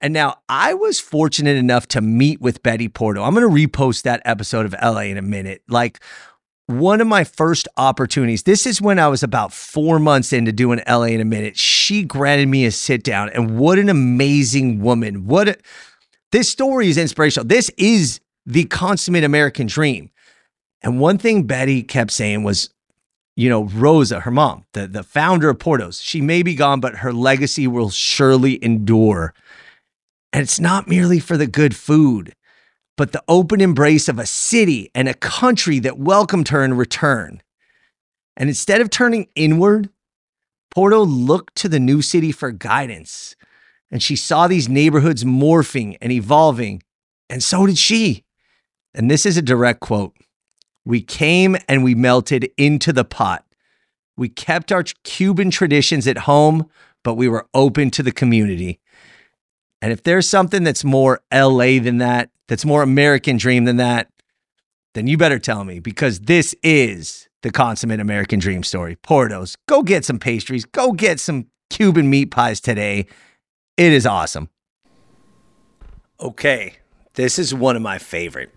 And 0.00 0.14
now 0.14 0.36
I 0.48 0.74
was 0.74 1.00
fortunate 1.00 1.56
enough 1.56 1.88
to 1.88 2.00
meet 2.00 2.40
with 2.40 2.62
Betty 2.62 2.88
Porto. 2.88 3.24
I'm 3.24 3.34
going 3.34 3.48
to 3.48 3.68
repost 3.68 4.02
that 4.02 4.22
episode 4.24 4.64
of 4.64 4.76
LA 4.80 5.00
in 5.00 5.18
a 5.18 5.22
minute. 5.22 5.62
Like 5.68 5.98
one 6.68 7.00
of 7.00 7.06
my 7.06 7.24
first 7.24 7.66
opportunities, 7.78 8.42
this 8.42 8.66
is 8.66 8.80
when 8.80 8.98
I 8.98 9.08
was 9.08 9.22
about 9.22 9.54
four 9.54 9.98
months 9.98 10.34
into 10.34 10.52
doing 10.52 10.82
LA 10.86 11.04
in 11.04 11.20
a 11.20 11.24
minute. 11.24 11.56
She 11.56 12.04
granted 12.04 12.48
me 12.48 12.66
a 12.66 12.70
sit 12.70 13.02
down, 13.02 13.30
and 13.30 13.58
what 13.58 13.78
an 13.78 13.88
amazing 13.88 14.80
woman. 14.80 15.26
What 15.26 15.48
a, 15.48 15.56
this 16.30 16.50
story 16.50 16.90
is 16.90 16.98
inspirational. 16.98 17.46
This 17.46 17.70
is 17.78 18.20
the 18.44 18.64
consummate 18.64 19.24
American 19.24 19.66
dream. 19.66 20.10
And 20.82 21.00
one 21.00 21.16
thing 21.16 21.44
Betty 21.44 21.82
kept 21.82 22.10
saying 22.10 22.44
was, 22.44 22.68
you 23.34 23.48
know, 23.48 23.64
Rosa, 23.64 24.20
her 24.20 24.30
mom, 24.30 24.66
the, 24.74 24.86
the 24.86 25.02
founder 25.02 25.48
of 25.48 25.58
Portos, 25.58 26.02
she 26.02 26.20
may 26.20 26.42
be 26.42 26.54
gone, 26.54 26.80
but 26.80 26.96
her 26.96 27.14
legacy 27.14 27.66
will 27.66 27.88
surely 27.88 28.62
endure. 28.62 29.32
And 30.34 30.42
it's 30.42 30.60
not 30.60 30.86
merely 30.86 31.18
for 31.18 31.38
the 31.38 31.46
good 31.46 31.74
food 31.74 32.34
but 32.98 33.12
the 33.12 33.22
open 33.28 33.60
embrace 33.60 34.08
of 34.08 34.18
a 34.18 34.26
city 34.26 34.90
and 34.92 35.08
a 35.08 35.14
country 35.14 35.78
that 35.78 35.98
welcomed 35.98 36.48
her 36.48 36.64
in 36.64 36.74
return. 36.74 37.40
And 38.36 38.48
instead 38.48 38.80
of 38.80 38.90
turning 38.90 39.28
inward, 39.36 39.88
Porto 40.72 41.04
looked 41.04 41.54
to 41.58 41.68
the 41.68 41.78
new 41.78 42.02
city 42.02 42.32
for 42.32 42.50
guidance. 42.50 43.36
And 43.88 44.02
she 44.02 44.16
saw 44.16 44.48
these 44.48 44.68
neighborhoods 44.68 45.22
morphing 45.22 45.96
and 46.02 46.10
evolving, 46.10 46.82
and 47.30 47.42
so 47.42 47.66
did 47.66 47.78
she. 47.78 48.24
And 48.92 49.08
this 49.08 49.24
is 49.24 49.36
a 49.36 49.42
direct 49.42 49.78
quote 49.78 50.16
We 50.84 51.00
came 51.00 51.56
and 51.68 51.84
we 51.84 51.94
melted 51.94 52.50
into 52.56 52.92
the 52.92 53.04
pot. 53.04 53.44
We 54.16 54.28
kept 54.28 54.72
our 54.72 54.82
Cuban 55.04 55.52
traditions 55.52 56.08
at 56.08 56.18
home, 56.18 56.68
but 57.04 57.14
we 57.14 57.28
were 57.28 57.46
open 57.54 57.92
to 57.92 58.02
the 58.02 58.12
community. 58.12 58.80
And 59.80 59.92
if 59.92 60.02
there's 60.02 60.28
something 60.28 60.64
that's 60.64 60.82
more 60.82 61.20
LA 61.32 61.78
than 61.78 61.98
that, 61.98 62.30
that's 62.48 62.64
more 62.64 62.82
American 62.82 63.36
dream 63.36 63.64
than 63.64 63.76
that, 63.76 64.08
then 64.94 65.06
you 65.06 65.16
better 65.16 65.38
tell 65.38 65.64
me 65.64 65.78
because 65.78 66.20
this 66.20 66.54
is 66.62 67.28
the 67.42 67.50
consummate 67.50 68.00
American 68.00 68.40
dream 68.40 68.62
story. 68.62 68.96
Portos, 68.96 69.54
go 69.68 69.82
get 69.82 70.04
some 70.04 70.18
pastries, 70.18 70.64
go 70.64 70.92
get 70.92 71.20
some 71.20 71.46
Cuban 71.70 72.10
meat 72.10 72.30
pies 72.30 72.60
today. 72.60 73.06
It 73.76 73.92
is 73.92 74.06
awesome. 74.06 74.48
Okay, 76.20 76.74
this 77.14 77.38
is 77.38 77.54
one 77.54 77.76
of 77.76 77.82
my 77.82 77.98
favorite. 77.98 78.50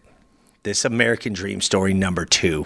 This 0.63 0.85
American 0.85 1.33
dream 1.33 1.61
story 1.61 1.93
number 1.93 2.25
two, 2.25 2.65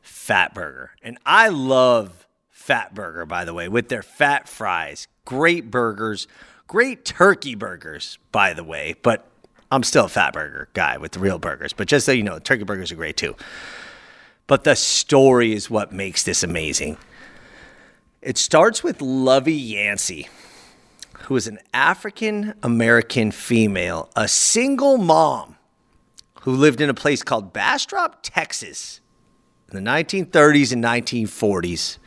Fat 0.00 0.54
Burger. 0.54 0.92
And 1.02 1.18
I 1.26 1.48
love 1.48 2.26
Fat 2.48 2.94
Burger, 2.94 3.26
by 3.26 3.44
the 3.44 3.52
way, 3.52 3.68
with 3.68 3.88
their 3.88 4.02
fat 4.02 4.48
fries. 4.48 5.08
Great 5.24 5.70
burgers, 5.70 6.26
great 6.66 7.04
turkey 7.04 7.54
burgers, 7.54 8.18
by 8.30 8.54
the 8.54 8.64
way. 8.64 8.94
But 9.02 9.26
I'm 9.70 9.82
still 9.82 10.06
a 10.06 10.08
Fat 10.08 10.32
Burger 10.32 10.68
guy 10.72 10.96
with 10.96 11.12
the 11.12 11.20
real 11.20 11.38
burgers. 11.38 11.72
But 11.72 11.88
just 11.88 12.06
so 12.06 12.12
you 12.12 12.22
know, 12.22 12.38
turkey 12.38 12.64
burgers 12.64 12.90
are 12.90 12.96
great 12.96 13.16
too. 13.16 13.36
But 14.46 14.64
the 14.64 14.74
story 14.74 15.52
is 15.52 15.68
what 15.68 15.92
makes 15.92 16.22
this 16.22 16.42
amazing. 16.42 16.96
It 18.22 18.38
starts 18.38 18.82
with 18.82 19.02
Lovey 19.02 19.54
Yancey, 19.54 20.28
who 21.24 21.36
is 21.36 21.46
an 21.46 21.58
African 21.74 22.54
American 22.62 23.30
female, 23.30 24.10
a 24.16 24.26
single 24.26 24.96
mom 24.96 25.56
who 26.42 26.52
lived 26.52 26.80
in 26.80 26.88
a 26.88 26.94
place 26.94 27.22
called 27.22 27.52
Bastrop, 27.52 28.20
Texas 28.22 29.00
in 29.70 29.84
the 29.84 29.90
1930s 29.90 30.72
and 30.72 30.82
1940s. 30.82 31.98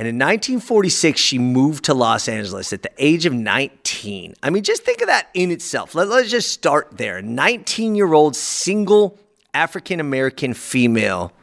And 0.00 0.08
in 0.08 0.14
1946, 0.14 1.20
she 1.20 1.38
moved 1.38 1.84
to 1.84 1.92
Los 1.92 2.26
Angeles 2.26 2.72
at 2.72 2.82
the 2.82 2.90
age 2.96 3.26
of 3.26 3.34
19. 3.34 4.32
I 4.42 4.48
mean, 4.48 4.62
just 4.62 4.82
think 4.82 5.02
of 5.02 5.08
that 5.08 5.28
in 5.34 5.50
itself. 5.50 5.94
Let, 5.94 6.08
us 6.08 6.30
just 6.30 6.50
start 6.50 6.96
there. 6.96 7.20
19 7.20 7.94
year 7.94 8.14
old 8.14 8.34
single 8.34 9.18
African 9.52 10.00
American 10.00 10.54
female 10.54 11.34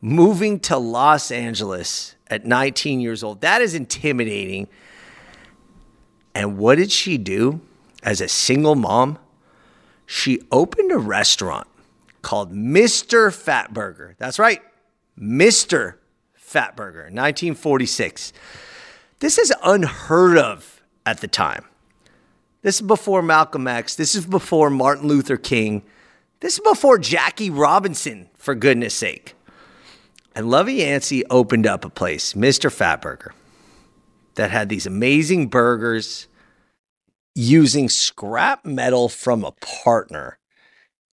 moving 0.00 0.60
to 0.60 0.78
Los 0.78 1.30
Angeles 1.30 2.14
at 2.28 2.46
19 2.46 3.00
years 3.00 3.22
old. 3.22 3.42
That 3.42 3.60
is 3.60 3.74
intimidating. 3.74 4.66
And 6.34 6.56
what 6.56 6.76
did 6.76 6.90
she 6.90 7.18
do 7.18 7.60
as 8.02 8.22
a 8.22 8.28
single 8.28 8.76
mom? 8.76 9.18
She 10.06 10.40
opened 10.50 10.90
a 10.90 10.96
restaurant 10.96 11.66
called 12.22 12.50
Mr. 12.50 13.28
Fatburger. 13.28 14.14
That's 14.16 14.38
right, 14.38 14.62
Mr. 15.20 15.96
Fatburger, 16.54 17.10
1946. 17.10 18.32
This 19.18 19.38
is 19.38 19.52
unheard 19.64 20.38
of 20.38 20.82
at 21.04 21.20
the 21.20 21.26
time. 21.26 21.64
This 22.62 22.76
is 22.76 22.82
before 22.82 23.22
Malcolm 23.22 23.66
X. 23.66 23.96
This 23.96 24.14
is 24.14 24.24
before 24.24 24.70
Martin 24.70 25.08
Luther 25.08 25.36
King. 25.36 25.82
This 26.38 26.54
is 26.54 26.60
before 26.60 26.98
Jackie 26.98 27.50
Robinson, 27.50 28.28
for 28.38 28.54
goodness 28.54 28.94
sake. 28.94 29.34
And 30.34 30.48
Lovey 30.48 30.74
Yancey 30.74 31.24
opened 31.26 31.66
up 31.66 31.84
a 31.84 31.90
place, 31.90 32.34
Mr. 32.34 32.70
Fatburger, 32.70 33.32
that 34.36 34.50
had 34.50 34.68
these 34.68 34.86
amazing 34.86 35.48
burgers 35.48 36.28
using 37.34 37.88
scrap 37.88 38.64
metal 38.64 39.08
from 39.08 39.44
a 39.44 39.52
partner 39.52 40.38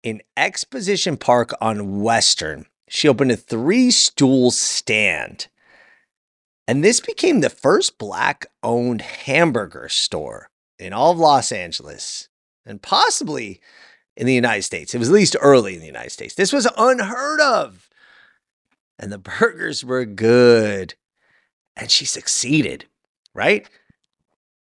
in 0.03 0.21
Exposition 0.37 1.17
Park 1.17 1.53
on 1.61 2.01
Western. 2.01 2.67
She 2.89 3.09
opened 3.09 3.33
a 3.33 3.37
three 3.37 3.91
stool 3.91 4.51
stand. 4.51 5.49
And 6.67 6.85
this 6.85 7.01
became 7.01 7.41
the 7.41 7.51
first 7.51 7.99
black 7.99 8.47
owned 8.63 9.01
hamburger 9.01 9.89
store 9.89 10.51
in 10.79 10.93
all 10.93 11.13
of 11.13 11.19
Los 11.19 11.51
Angeles 11.51 12.29
and 12.67 12.83
possibly 12.83 13.61
in 14.17 14.27
the 14.27 14.35
United 14.35 14.63
States. 14.63 14.95
It 14.95 14.99
was 14.99 15.09
at 15.09 15.15
least 15.15 15.37
early 15.41 15.75
in 15.75 15.81
the 15.81 15.87
United 15.87 16.11
States. 16.11 16.35
This 16.35 16.53
was 16.53 16.69
unheard 16.77 17.41
of. 17.41 17.89
And 18.99 19.13
the 19.13 19.19
burgers 19.19 19.85
were 19.85 20.05
good. 20.05 20.95
And 21.77 21.91
she 21.91 22.05
succeeded, 22.05 22.87
right? 23.35 23.69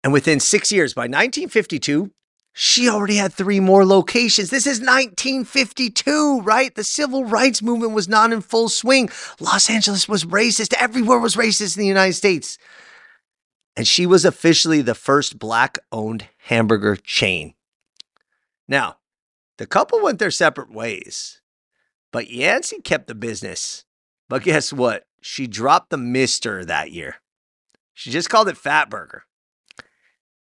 And 0.02 0.12
within 0.12 0.40
six 0.40 0.70
years, 0.70 0.92
by 0.92 1.02
1952, 1.02 2.10
she 2.56 2.88
already 2.88 3.16
had 3.16 3.32
three 3.32 3.58
more 3.58 3.84
locations. 3.84 4.50
This 4.50 4.64
is 4.64 4.78
1952, 4.78 6.40
right? 6.42 6.72
The 6.72 6.84
civil 6.84 7.24
rights 7.24 7.60
movement 7.60 7.92
was 7.92 8.08
not 8.08 8.32
in 8.32 8.40
full 8.40 8.68
swing. 8.68 9.10
Los 9.40 9.68
Angeles 9.68 10.08
was 10.08 10.24
racist. 10.24 10.72
Everywhere 10.78 11.18
was 11.18 11.34
racist 11.34 11.76
in 11.76 11.80
the 11.80 11.88
United 11.88 12.12
States. 12.12 12.56
And 13.76 13.88
she 13.88 14.06
was 14.06 14.24
officially 14.24 14.82
the 14.82 14.94
first 14.94 15.36
black 15.36 15.80
owned 15.90 16.28
hamburger 16.44 16.94
chain. 16.94 17.54
Now, 18.68 18.98
the 19.58 19.66
couple 19.66 20.00
went 20.00 20.20
their 20.20 20.30
separate 20.30 20.70
ways, 20.72 21.42
but 22.12 22.30
Yancey 22.30 22.80
kept 22.80 23.08
the 23.08 23.16
business. 23.16 23.84
But 24.28 24.44
guess 24.44 24.72
what? 24.72 25.06
She 25.20 25.48
dropped 25.48 25.90
the 25.90 25.96
Mister 25.96 26.64
that 26.64 26.92
year. 26.92 27.16
She 27.94 28.12
just 28.12 28.30
called 28.30 28.48
it 28.48 28.56
Fat 28.56 28.90
Burger. 28.90 29.24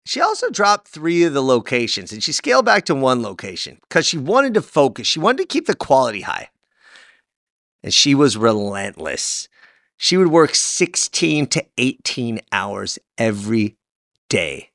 She 0.05 0.21
also 0.21 0.49
dropped 0.49 0.87
three 0.87 1.23
of 1.23 1.33
the 1.33 1.43
locations 1.43 2.11
and 2.11 2.23
she 2.23 2.31
scaled 2.31 2.65
back 2.65 2.85
to 2.85 2.95
one 2.95 3.21
location 3.21 3.77
because 3.81 4.05
she 4.05 4.17
wanted 4.17 4.53
to 4.55 4.61
focus. 4.61 5.07
She 5.07 5.19
wanted 5.19 5.39
to 5.39 5.45
keep 5.45 5.67
the 5.67 5.75
quality 5.75 6.21
high. 6.21 6.49
And 7.83 7.93
she 7.93 8.15
was 8.15 8.35
relentless. 8.35 9.47
She 9.97 10.17
would 10.17 10.29
work 10.29 10.55
16 10.55 11.47
to 11.47 11.65
18 11.77 12.41
hours 12.51 12.97
every 13.17 13.77
day 14.29 14.69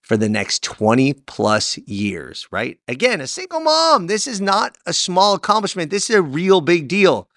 for 0.00 0.16
the 0.16 0.28
next 0.28 0.62
20 0.62 1.12
plus 1.12 1.78
years, 1.78 2.46
right? 2.50 2.78
Again, 2.88 3.20
a 3.20 3.26
single 3.26 3.60
mom. 3.60 4.08
This 4.08 4.26
is 4.26 4.40
not 4.40 4.76
a 4.84 4.92
small 4.92 5.34
accomplishment. 5.34 5.90
This 5.90 6.10
is 6.10 6.16
a 6.16 6.22
real 6.22 6.60
big 6.60 6.88
deal. 6.88 7.28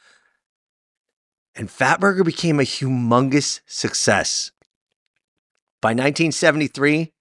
And 1.55 1.69
Fatburger 1.69 2.25
became 2.25 2.59
a 2.59 2.63
humongous 2.63 3.61
success. 3.65 4.51
By 5.81 5.89
1973, 5.89 7.13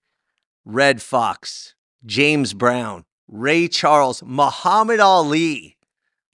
Redd 0.64 1.02
Foxx, 1.02 1.74
James 2.04 2.54
Brown, 2.54 3.04
Ray 3.28 3.68
Charles, 3.68 4.22
Muhammad 4.22 5.00
Ali 5.00 5.76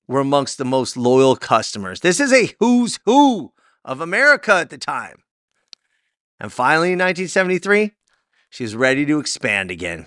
were 0.07 0.21
amongst 0.21 0.59
the 0.59 0.65
most 0.65 0.97
loyal 0.97 1.37
customers. 1.37 2.01
This 2.01 2.21
is 2.21 2.33
a 2.33 2.55
who's 2.59 2.99
who 3.05 3.53
of 3.85 4.01
America 4.01 4.55
at 4.55 4.71
the 4.71 4.79
time. 4.79 5.23
And 6.39 6.53
finally, 6.53 6.93
in 6.93 6.99
1973, 6.99 7.93
she 8.49 8.65
was 8.65 8.75
ready 8.75 9.07
to 9.07 9.19
expand 9.21 9.71
again. 9.71 10.07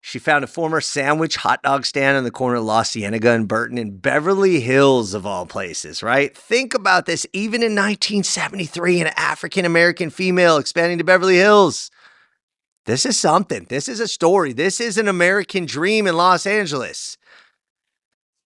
She 0.00 0.18
found 0.18 0.44
a 0.44 0.48
former 0.48 0.82
sandwich 0.82 1.36
hot 1.36 1.62
dog 1.62 1.86
stand 1.86 2.18
on 2.18 2.24
the 2.24 2.30
corner 2.30 2.56
of 2.56 2.64
La 2.64 2.82
Cienega 2.82 3.30
and 3.30 3.48
Burton 3.48 3.78
in 3.78 3.96
Beverly 3.96 4.60
Hills, 4.60 5.14
of 5.14 5.24
all 5.24 5.46
places, 5.46 6.02
right? 6.02 6.36
Think 6.36 6.74
about 6.74 7.06
this. 7.06 7.26
Even 7.32 7.62
in 7.62 7.72
1973, 7.72 9.00
an 9.00 9.06
African 9.16 9.64
American 9.64 10.10
female 10.10 10.58
expanding 10.58 10.98
to 10.98 11.04
Beverly 11.04 11.36
Hills. 11.36 11.90
This 12.86 13.06
is 13.06 13.18
something. 13.18 13.66
This 13.68 13.88
is 13.88 14.00
a 14.00 14.08
story. 14.08 14.52
This 14.52 14.80
is 14.80 14.98
an 14.98 15.08
American 15.08 15.64
dream 15.64 16.06
in 16.06 16.16
Los 16.16 16.46
Angeles. 16.46 17.16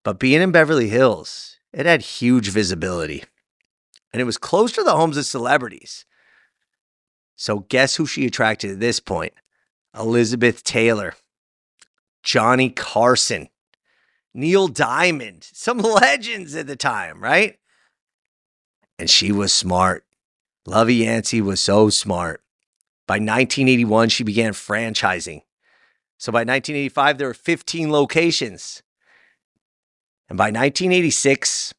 But 0.05 0.21
being 0.21 0.41
in 0.41 0.53
Beverly 0.53 0.89
Hills, 0.89 1.59
it 1.73 1.87
had 1.87 2.03
huge 2.03 2.49
visibility. 2.49 3.25
And 4.13 4.23
it 4.23 4.25
was 4.25 4.39
close 4.39 4.73
to 4.73 4.83
the 4.83 4.97
homes 4.97 5.17
of 5.17 5.27
celebrities. 5.27 6.07
So, 7.37 7.61
guess 7.69 7.97
who 7.97 8.07
she 8.07 8.27
attracted 8.27 8.71
at 8.71 8.81
this 8.81 9.01
point? 9.01 9.33
Elizabeth 9.97 10.63
Taylor, 10.65 11.15
Johnny 12.23 12.71
Carson, 12.71 13.49
Neil 14.35 14.69
Diamond, 14.69 15.49
some 15.53 15.79
legends 15.79 16.55
at 16.55 16.67
the 16.67 16.77
time, 16.77 17.23
right? 17.23 17.59
And 18.99 19.11
she 19.11 19.33
was 19.33 19.53
smart. 19.53 20.05
Lovey 20.67 20.97
Yancey 20.97 21.41
was 21.41 21.61
so 21.61 21.91
smart. 21.91 22.43
By 23.09 23.15
1981, 23.15 24.11
she 24.11 24.23
began 24.23 24.53
franchising. 24.53 25.41
So 26.19 26.31
by 26.31 26.41
1985, 26.41 27.17
there 27.17 27.29
were 27.29 27.35
15 27.35 27.91
locations. 27.91 28.83
And 30.29 30.37
by 30.37 30.49
1986, 30.49 31.73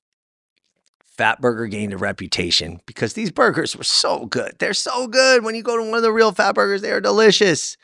Fatburger 1.15 1.69
gained 1.69 1.93
a 1.93 1.97
reputation 1.97 2.81
because 2.87 3.13
these 3.13 3.29
burgers 3.29 3.75
were 3.75 3.83
so 3.83 4.25
good. 4.25 4.55
They're 4.57 4.73
so 4.73 5.05
good. 5.05 5.43
When 5.43 5.53
you 5.53 5.61
go 5.61 5.77
to 5.77 5.83
one 5.83 5.97
of 5.97 6.01
the 6.01 6.11
real 6.11 6.33
Fatburgers, 6.33 6.81
they 6.81 6.91
are 6.91 7.01
delicious. 7.01 7.77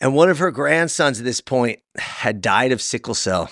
And 0.00 0.12
one 0.12 0.30
of 0.30 0.38
her 0.38 0.50
grandsons 0.50 1.20
at 1.20 1.24
this 1.24 1.40
point 1.40 1.78
had 1.96 2.40
died 2.40 2.72
of 2.72 2.82
sickle 2.82 3.14
cell, 3.14 3.50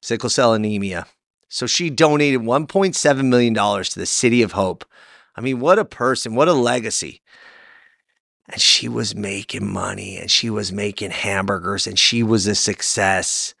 sickle 0.00 0.30
cell 0.30 0.54
anemia. 0.54 1.06
So 1.48 1.66
she 1.66 1.90
donated 1.90 2.42
$1.7 2.42 3.24
million 3.24 3.54
to 3.54 3.98
the 3.98 4.06
City 4.06 4.42
of 4.42 4.52
Hope. 4.52 4.84
I 5.34 5.40
mean, 5.40 5.58
what 5.58 5.80
a 5.80 5.84
person, 5.84 6.36
what 6.36 6.46
a 6.46 6.52
legacy 6.52 7.20
and 8.48 8.60
she 8.60 8.88
was 8.88 9.14
making 9.14 9.66
money 9.66 10.16
and 10.16 10.30
she 10.30 10.50
was 10.50 10.72
making 10.72 11.10
hamburgers 11.10 11.86
and 11.86 11.98
she 11.98 12.22
was 12.22 12.46
a 12.46 12.54
success. 12.54 13.54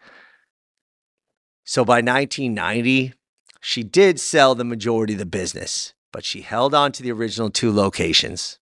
So 1.64 1.84
by 1.84 1.96
1990, 1.96 3.14
she 3.60 3.82
did 3.82 4.20
sell 4.20 4.54
the 4.54 4.64
majority 4.64 5.14
of 5.14 5.18
the 5.18 5.26
business, 5.26 5.94
but 6.12 6.24
she 6.24 6.42
held 6.42 6.74
on 6.74 6.92
to 6.92 7.02
the 7.02 7.12
original 7.12 7.50
two 7.50 7.72
locations. 7.72 8.58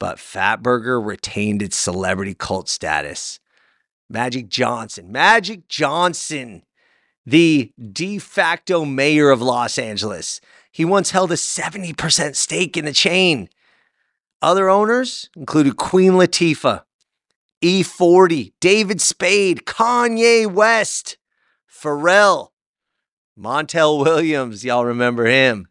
But 0.00 0.16
Fatburger 0.18 1.04
retained 1.04 1.62
its 1.62 1.76
celebrity 1.76 2.34
cult 2.34 2.68
status. 2.68 3.38
Magic 4.08 4.48
Johnson, 4.48 5.12
Magic 5.12 5.68
Johnson, 5.68 6.64
the 7.24 7.72
de 7.92 8.18
facto 8.18 8.84
mayor 8.84 9.30
of 9.30 9.40
Los 9.40 9.78
Angeles. 9.78 10.40
He 10.72 10.84
once 10.84 11.12
held 11.12 11.30
a 11.30 11.36
70% 11.36 12.34
stake 12.34 12.76
in 12.76 12.84
the 12.84 12.92
chain. 12.92 13.48
Other 14.42 14.68
owners 14.68 15.28
included 15.36 15.76
Queen 15.76 16.12
Latifah, 16.12 16.84
E40, 17.62 18.52
David 18.60 19.00
Spade, 19.00 19.64
Kanye 19.66 20.50
West, 20.50 21.18
Pharrell, 21.70 22.48
Montel 23.38 24.02
Williams, 24.02 24.64
y'all 24.64 24.84
remember 24.84 25.26
him. 25.26 25.68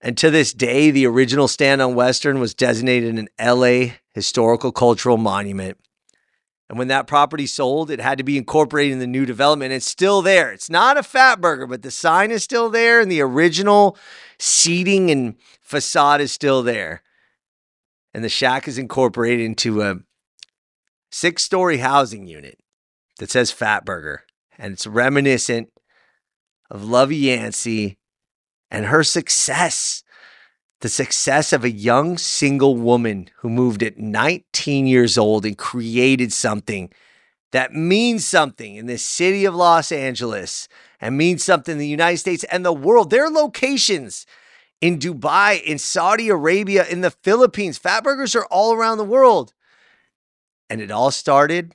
And 0.00 0.16
to 0.18 0.30
this 0.30 0.52
day, 0.52 0.90
the 0.90 1.06
original 1.06 1.46
stand 1.46 1.82
on 1.82 1.94
Western 1.94 2.40
was 2.40 2.54
designated 2.54 3.18
an 3.18 3.28
LA 3.40 3.96
historical 4.14 4.72
cultural 4.72 5.16
monument. 5.16 5.78
And 6.70 6.78
when 6.78 6.86
that 6.86 7.08
property 7.08 7.48
sold, 7.48 7.90
it 7.90 8.00
had 8.00 8.16
to 8.18 8.24
be 8.24 8.38
incorporated 8.38 8.92
in 8.92 9.00
the 9.00 9.06
new 9.08 9.26
development. 9.26 9.72
It's 9.72 9.90
still 9.90 10.22
there. 10.22 10.52
It's 10.52 10.70
not 10.70 10.96
a 10.96 11.02
fat 11.02 11.40
burger, 11.40 11.66
but 11.66 11.82
the 11.82 11.90
sign 11.90 12.30
is 12.30 12.44
still 12.44 12.70
there 12.70 13.00
and 13.00 13.10
the 13.10 13.22
original 13.22 13.98
seating 14.38 15.10
and 15.10 15.34
facade 15.60 16.20
is 16.20 16.30
still 16.30 16.62
there. 16.62 17.02
And 18.14 18.22
the 18.22 18.28
shack 18.28 18.68
is 18.68 18.78
incorporated 18.78 19.44
into 19.44 19.82
a 19.82 19.96
six 21.10 21.42
story 21.42 21.78
housing 21.78 22.28
unit 22.28 22.60
that 23.18 23.32
says 23.32 23.50
Fat 23.50 23.84
Burger. 23.84 24.22
And 24.56 24.74
it's 24.74 24.86
reminiscent 24.86 25.72
of 26.70 26.84
Lovey 26.84 27.16
Yancey 27.16 27.98
and 28.70 28.86
her 28.86 29.02
success. 29.02 30.04
The 30.80 30.88
success 30.88 31.52
of 31.52 31.62
a 31.62 31.70
young 31.70 32.16
single 32.16 32.76
woman 32.76 33.28
who 33.38 33.50
moved 33.50 33.82
at 33.82 33.98
19 33.98 34.86
years 34.86 35.18
old 35.18 35.44
and 35.44 35.56
created 35.56 36.32
something 36.32 36.90
that 37.52 37.74
means 37.74 38.24
something 38.24 38.76
in 38.76 38.86
the 38.86 38.96
city 38.96 39.44
of 39.44 39.54
Los 39.54 39.90
Angeles 39.90 40.68
and 41.00 41.18
means 41.18 41.42
something 41.42 41.72
in 41.72 41.78
the 41.78 41.88
United 41.88 42.18
States 42.18 42.44
and 42.44 42.64
the 42.64 42.72
world. 42.72 43.10
Their 43.10 43.28
locations 43.28 44.24
in 44.80 44.98
Dubai, 44.98 45.62
in 45.62 45.78
Saudi 45.78 46.28
Arabia, 46.28 46.86
in 46.86 47.00
the 47.00 47.10
Philippines. 47.10 47.76
Fat 47.76 48.04
burgers 48.04 48.34
are 48.34 48.46
all 48.46 48.72
around 48.72 48.98
the 48.98 49.04
world. 49.04 49.52
And 50.68 50.80
it 50.80 50.90
all 50.90 51.10
started 51.10 51.74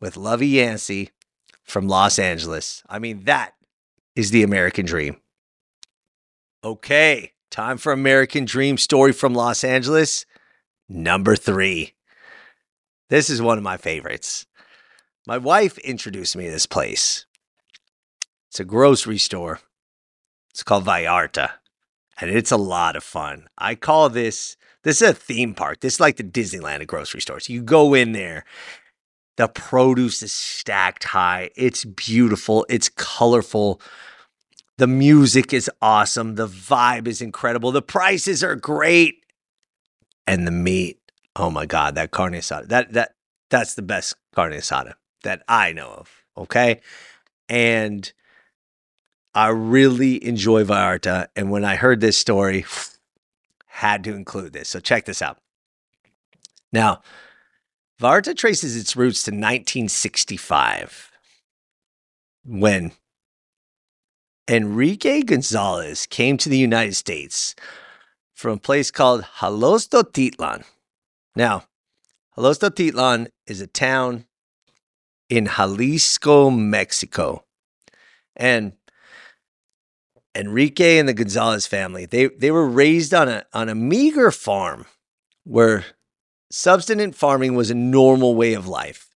with 0.00 0.16
Lovey 0.16 0.48
Yancey 0.48 1.10
from 1.62 1.86
Los 1.86 2.18
Angeles. 2.18 2.82
I 2.88 2.98
mean, 2.98 3.24
that 3.24 3.54
is 4.16 4.32
the 4.32 4.42
American 4.42 4.84
dream. 4.84 5.18
Okay, 6.64 7.32
time 7.50 7.76
for 7.76 7.92
American 7.92 8.44
Dream 8.44 8.78
story 8.78 9.12
from 9.12 9.34
Los 9.34 9.64
Angeles. 9.64 10.24
Number 10.88 11.36
three. 11.36 11.94
This 13.08 13.28
is 13.28 13.42
one 13.42 13.58
of 13.58 13.64
my 13.64 13.76
favorites. 13.76 14.46
My 15.26 15.36
wife 15.36 15.76
introduced 15.78 16.36
me 16.36 16.44
to 16.46 16.50
this 16.50 16.66
place. 16.66 17.26
It's 18.48 18.60
a 18.60 18.64
grocery 18.64 19.18
store. 19.18 19.60
It's 20.50 20.62
called 20.62 20.84
Vallarta, 20.84 21.50
and 22.20 22.30
it's 22.30 22.50
a 22.50 22.56
lot 22.56 22.96
of 22.96 23.04
fun. 23.04 23.48
I 23.58 23.74
call 23.74 24.08
this 24.08 24.56
this 24.82 25.02
is 25.02 25.10
a 25.10 25.12
theme 25.12 25.54
park. 25.54 25.80
This 25.80 25.94
is 25.94 26.00
like 26.00 26.16
the 26.16 26.24
Disneyland 26.24 26.80
of 26.80 26.86
grocery 26.86 27.20
stores. 27.20 27.48
You 27.48 27.62
go 27.62 27.94
in 27.94 28.12
there, 28.12 28.44
the 29.36 29.48
produce 29.48 30.22
is 30.22 30.32
stacked 30.32 31.04
high. 31.04 31.50
It's 31.56 31.84
beautiful. 31.84 32.66
It's 32.68 32.88
colorful. 32.88 33.80
The 34.80 34.86
music 34.86 35.52
is 35.52 35.70
awesome. 35.82 36.36
The 36.36 36.48
vibe 36.48 37.06
is 37.06 37.20
incredible. 37.20 37.70
The 37.70 37.82
prices 37.82 38.42
are 38.42 38.56
great. 38.56 39.16
And 40.26 40.46
the 40.46 40.50
meat, 40.50 40.98
oh 41.36 41.50
my 41.50 41.66
God, 41.66 41.96
that 41.96 42.12
carne 42.12 42.32
asada. 42.32 42.66
That 42.68 42.94
that 42.94 43.14
that's 43.50 43.74
the 43.74 43.82
best 43.82 44.14
carne 44.34 44.52
asada 44.52 44.94
that 45.22 45.42
I 45.46 45.74
know 45.74 45.88
of. 45.88 46.24
Okay. 46.34 46.80
And 47.46 48.10
I 49.34 49.48
really 49.48 50.24
enjoy 50.24 50.64
Vallarta. 50.64 51.26
And 51.36 51.50
when 51.50 51.66
I 51.66 51.76
heard 51.76 52.00
this 52.00 52.16
story, 52.16 52.64
had 53.66 54.02
to 54.04 54.14
include 54.14 54.54
this. 54.54 54.70
So 54.70 54.80
check 54.80 55.04
this 55.04 55.20
out. 55.20 55.36
Now, 56.72 57.02
Vallarta 58.00 58.34
traces 58.34 58.78
its 58.78 58.96
roots 58.96 59.24
to 59.24 59.30
1965 59.30 61.10
when 62.46 62.92
Enrique 64.50 65.22
Gonzalez 65.22 66.06
came 66.06 66.36
to 66.36 66.48
the 66.48 66.58
United 66.58 66.96
States 66.96 67.54
from 68.34 68.54
a 68.54 68.60
place 68.60 68.90
called 68.90 69.22
Titlan. 69.22 70.64
Now, 71.36 71.66
Titlan 72.36 73.28
is 73.46 73.60
a 73.60 73.68
town 73.68 74.24
in 75.28 75.46
Jalisco, 75.46 76.50
Mexico. 76.50 77.44
And 78.34 78.72
Enrique 80.34 80.98
and 80.98 81.08
the 81.08 81.14
Gonzalez 81.14 81.68
family, 81.68 82.04
they, 82.04 82.26
they 82.26 82.50
were 82.50 82.66
raised 82.66 83.14
on 83.14 83.28
a, 83.28 83.46
on 83.52 83.68
a 83.68 83.76
meager 83.76 84.32
farm 84.32 84.86
where 85.44 85.84
subsistence 86.50 87.16
farming 87.16 87.54
was 87.54 87.70
a 87.70 87.74
normal 87.76 88.34
way 88.34 88.54
of 88.54 88.66
life. 88.66 89.10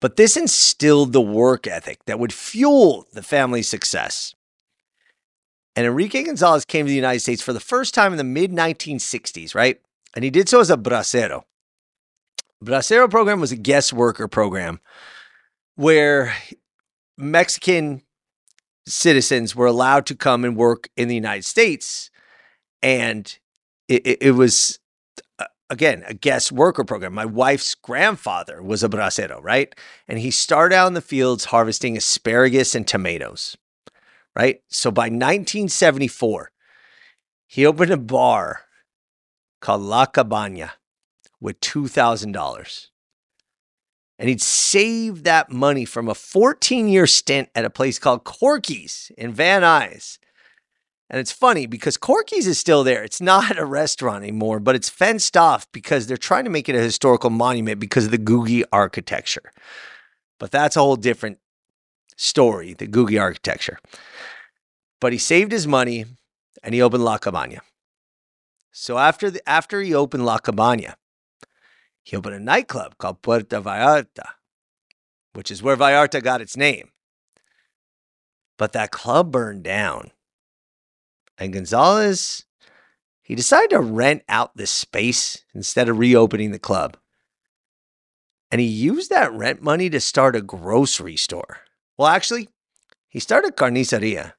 But 0.00 0.14
this 0.14 0.36
instilled 0.36 1.12
the 1.12 1.20
work 1.20 1.66
ethic 1.66 2.04
that 2.04 2.20
would 2.20 2.32
fuel 2.32 3.08
the 3.12 3.22
family's 3.22 3.68
success. 3.68 4.36
And 5.76 5.84
Enrique 5.86 6.22
Gonzalez 6.22 6.64
came 6.64 6.86
to 6.86 6.90
the 6.90 6.96
United 6.96 7.20
States 7.20 7.42
for 7.42 7.52
the 7.52 7.60
first 7.60 7.92
time 7.92 8.12
in 8.12 8.18
the 8.18 8.24
mid 8.24 8.50
1960s, 8.50 9.54
right? 9.54 9.78
And 10.14 10.24
he 10.24 10.30
did 10.30 10.48
so 10.48 10.60
as 10.60 10.70
a 10.70 10.76
bracero. 10.78 11.42
Bracero 12.64 13.10
program 13.10 13.38
was 13.38 13.52
a 13.52 13.56
guest 13.56 13.92
worker 13.92 14.26
program 14.26 14.80
where 15.74 16.34
Mexican 17.18 18.00
citizens 18.86 19.54
were 19.54 19.66
allowed 19.66 20.06
to 20.06 20.14
come 20.14 20.44
and 20.44 20.56
work 20.56 20.88
in 20.96 21.08
the 21.08 21.14
United 21.14 21.44
States. 21.44 22.10
And 22.80 23.38
it, 23.88 24.06
it, 24.06 24.18
it 24.22 24.30
was, 24.30 24.78
uh, 25.38 25.44
again, 25.68 26.04
a 26.06 26.14
guest 26.14 26.50
worker 26.50 26.84
program. 26.84 27.12
My 27.12 27.26
wife's 27.26 27.74
grandfather 27.74 28.62
was 28.62 28.82
a 28.82 28.88
bracero, 28.88 29.42
right? 29.42 29.74
And 30.08 30.18
he 30.18 30.30
started 30.30 30.74
out 30.74 30.86
in 30.86 30.94
the 30.94 31.02
fields 31.02 31.46
harvesting 31.46 31.98
asparagus 31.98 32.74
and 32.74 32.88
tomatoes 32.88 33.58
right? 34.36 34.60
So 34.68 34.90
by 34.90 35.04
1974, 35.04 36.50
he 37.46 37.64
opened 37.64 37.90
a 37.90 37.96
bar 37.96 38.62
called 39.60 39.80
La 39.80 40.04
Cabana 40.04 40.74
with 41.40 41.58
$2,000. 41.60 42.86
And 44.18 44.28
he'd 44.28 44.40
saved 44.42 45.24
that 45.24 45.50
money 45.50 45.84
from 45.84 46.08
a 46.08 46.14
14 46.14 46.88
year 46.88 47.06
stint 47.06 47.48
at 47.54 47.64
a 47.64 47.70
place 47.70 47.98
called 47.98 48.24
Corky's 48.24 49.10
in 49.16 49.32
Van 49.32 49.62
Nuys. 49.62 50.18
And 51.08 51.20
it's 51.20 51.32
funny 51.32 51.66
because 51.66 51.96
Corky's 51.96 52.46
is 52.46 52.58
still 52.58 52.82
there. 52.82 53.04
It's 53.04 53.20
not 53.20 53.58
a 53.58 53.64
restaurant 53.64 54.24
anymore, 54.24 54.58
but 54.58 54.74
it's 54.74 54.88
fenced 54.88 55.36
off 55.36 55.70
because 55.70 56.06
they're 56.06 56.16
trying 56.16 56.44
to 56.44 56.50
make 56.50 56.68
it 56.68 56.74
a 56.74 56.80
historical 56.80 57.30
monument 57.30 57.78
because 57.78 58.06
of 58.06 58.10
the 58.10 58.18
Googie 58.18 58.64
architecture. 58.72 59.52
But 60.40 60.50
that's 60.50 60.76
a 60.76 60.80
whole 60.80 60.96
different 60.96 61.38
story, 62.16 62.74
the 62.74 62.86
Googie 62.86 63.20
architecture. 63.20 63.78
But 65.00 65.12
he 65.12 65.18
saved 65.18 65.52
his 65.52 65.66
money 65.66 66.06
and 66.62 66.74
he 66.74 66.82
opened 66.82 67.04
La 67.04 67.18
Cabana. 67.18 67.60
So 68.72 68.98
after 68.98 69.30
the, 69.30 69.48
after 69.48 69.80
he 69.80 69.94
opened 69.94 70.26
La 70.26 70.38
Cabana, 70.38 70.96
he 72.02 72.16
opened 72.16 72.34
a 72.34 72.40
nightclub 72.40 72.98
called 72.98 73.22
Puerto 73.22 73.60
Vallarta, 73.60 74.30
which 75.34 75.50
is 75.50 75.62
where 75.62 75.76
Vallarta 75.76 76.22
got 76.22 76.40
its 76.40 76.56
name. 76.56 76.90
But 78.58 78.72
that 78.72 78.90
club 78.90 79.30
burned 79.30 79.62
down. 79.64 80.10
And 81.38 81.52
Gonzalez, 81.52 82.44
he 83.22 83.34
decided 83.34 83.70
to 83.70 83.80
rent 83.80 84.22
out 84.28 84.56
this 84.56 84.70
space 84.70 85.44
instead 85.54 85.88
of 85.88 85.98
reopening 85.98 86.52
the 86.52 86.58
club. 86.58 86.96
And 88.50 88.60
he 88.60 88.66
used 88.66 89.10
that 89.10 89.32
rent 89.32 89.60
money 89.60 89.90
to 89.90 90.00
start 90.00 90.36
a 90.36 90.40
grocery 90.40 91.16
store. 91.16 91.58
Well, 91.98 92.08
actually, 92.08 92.48
he 93.08 93.20
started 93.20 93.56
carniceria. 93.56 94.34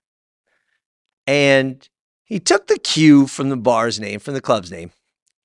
And 1.26 1.88
he 2.24 2.40
took 2.40 2.68
the 2.68 2.78
cue 2.78 3.28
from 3.28 3.50
the 3.50 3.58
bar's 3.58 4.00
name, 4.00 4.20
from 4.20 4.34
the 4.34 4.42
club's 4.42 4.72
name, 4.72 4.92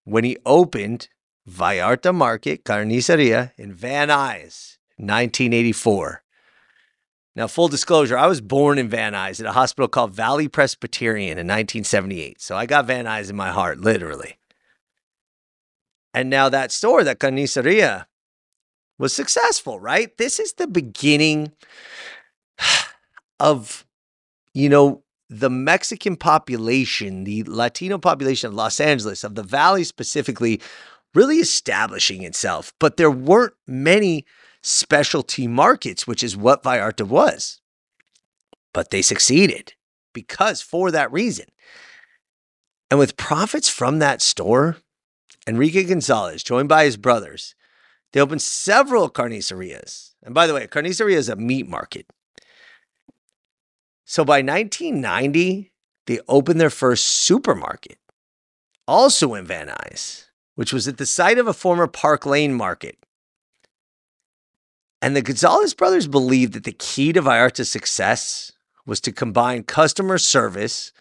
when 0.05 0.25
he 0.25 0.37
opened 0.45 1.09
Vallarta 1.49 2.15
Market 2.15 2.65
Carniceria 2.65 3.53
in 3.57 3.73
Van 3.73 4.09
Nuys, 4.09 4.77
1984. 4.97 6.23
Now, 7.35 7.47
full 7.47 7.69
disclosure, 7.69 8.19
I 8.19 8.27
was 8.27 8.41
born 8.41 8.79
in 8.79 8.89
Van 8.89 9.15
Nuys 9.15 9.41
at 9.41 9.47
a 9.47 9.53
hospital 9.53 9.89
called 9.89 10.13
Valley 10.13 10.49
Presbyterian 10.49 11.39
in 11.39 11.47
1978. 11.47 12.41
So 12.41 12.57
I 12.57 12.67
got 12.67 12.87
Van 12.87 13.07
Nuys 13.07 13.31
in 13.31 13.37
my 13.37 13.51
heart, 13.51 13.81
literally. 13.81 14.37
And 16.13 16.29
now 16.29 16.51
that 16.51 16.71
store, 16.71 17.05
that 17.05 17.19
Carniceria, 17.19 18.05
was 19.03 19.13
successful, 19.13 19.81
right? 19.81 20.17
This 20.17 20.39
is 20.39 20.53
the 20.53 20.69
beginning 20.69 21.51
of, 23.41 23.85
you 24.55 24.69
know, 24.69 25.03
the 25.29 25.51
Mexican 25.51 26.15
population, 26.15 27.25
the 27.25 27.43
Latino 27.43 27.99
population 27.99 28.49
of 28.49 28.55
Los 28.55 28.79
Angeles, 28.79 29.25
of 29.25 29.35
the 29.35 29.43
Valley 29.43 29.83
specifically, 29.83 30.61
really 31.15 31.39
establishing 31.39 32.23
itself. 32.23 32.73
But 32.79 32.97
there 32.97 33.11
weren't 33.11 33.55
many 33.67 34.25
specialty 34.63 35.49
markets, 35.49 36.07
which 36.07 36.23
is 36.23 36.37
what 36.37 36.63
Vallarta 36.63 37.05
was. 37.05 37.61
But 38.73 38.91
they 38.91 39.03
succeeded 39.03 39.73
because 40.15 40.63
for 40.63 40.93
that 40.93 41.11
reason. 41.11 41.47
And 42.89 43.01
with 43.01 43.17
profits 43.17 43.69
from 43.69 43.99
that 43.99 44.23
store, 44.23 44.77
Enrique 45.47 45.83
Gonzalez, 45.83 46.45
joined 46.45 46.69
by 46.69 46.85
his 46.85 46.97
brothers, 46.97 47.57
they 48.13 48.21
opened 48.21 48.43
several 48.43 49.11
carnicerias. 49.11 50.11
And 50.23 50.35
by 50.35 50.47
the 50.47 50.55
way, 50.55 50.65
a 50.65 50.69
carniceria 50.69 51.17
is 51.17 51.29
a 51.29 51.37
meat 51.37 51.69
market. 51.69 52.07
So 54.05 54.25
by 54.25 54.43
1990, 54.43 55.73
they 56.07 56.21
opened 56.29 56.61
their 56.61 56.71
first 56.71 57.07
supermarket, 57.07 57.99
also 58.87 59.35
in 59.35 59.47
Van 59.47 59.69
Nuys, 59.69 60.27
which 60.55 60.73
was 60.73 60.87
at 60.87 60.99
the 60.99 61.07
site 61.07 61.39
of 61.39 61.47
a 61.47 61.55
former 61.55 61.87
Park 61.87 62.27
Lane 62.27 62.55
market. 62.55 62.99
And 65.01 65.17
the 65.17 65.23
Gonzalez 65.23 65.75
brothers 65.75 66.07
believed 66.07 66.53
that 66.53 66.65
the 66.65 66.73
key 66.73 67.13
to 67.13 67.23
Vallarta's 67.23 67.71
success 67.71 68.53
was 68.85 69.01
to 69.01 69.13
combine 69.13 69.63
customer 69.63 70.19
service 70.19 70.93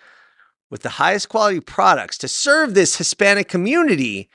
with 0.70 0.82
the 0.82 0.90
highest 0.90 1.30
quality 1.30 1.60
products 1.60 2.18
to 2.20 2.28
serve 2.28 2.74
this 2.74 2.96
Hispanic 2.96 3.48
community 3.48 4.30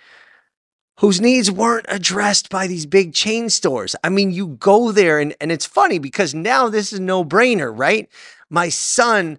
whose 0.99 1.21
needs 1.21 1.51
weren't 1.51 1.87
addressed 1.89 2.49
by 2.49 2.67
these 2.67 2.87
big 2.87 3.13
chain 3.13 3.51
stores. 3.51 3.95
I 4.03 4.09
mean, 4.09 4.33
you 4.33 4.49
go 4.49 4.93
there 4.93 5.19
and, 5.19 5.35
and 5.41 5.53
it's 5.53 5.67
funny 5.67 5.99
because 5.99 6.35
now 6.35 6.69
this 6.69 6.93
is 6.93 7.01
no 7.01 7.25
brainer, 7.25 7.73
right? 7.77 8.09
My 8.49 8.69
son 8.69 9.39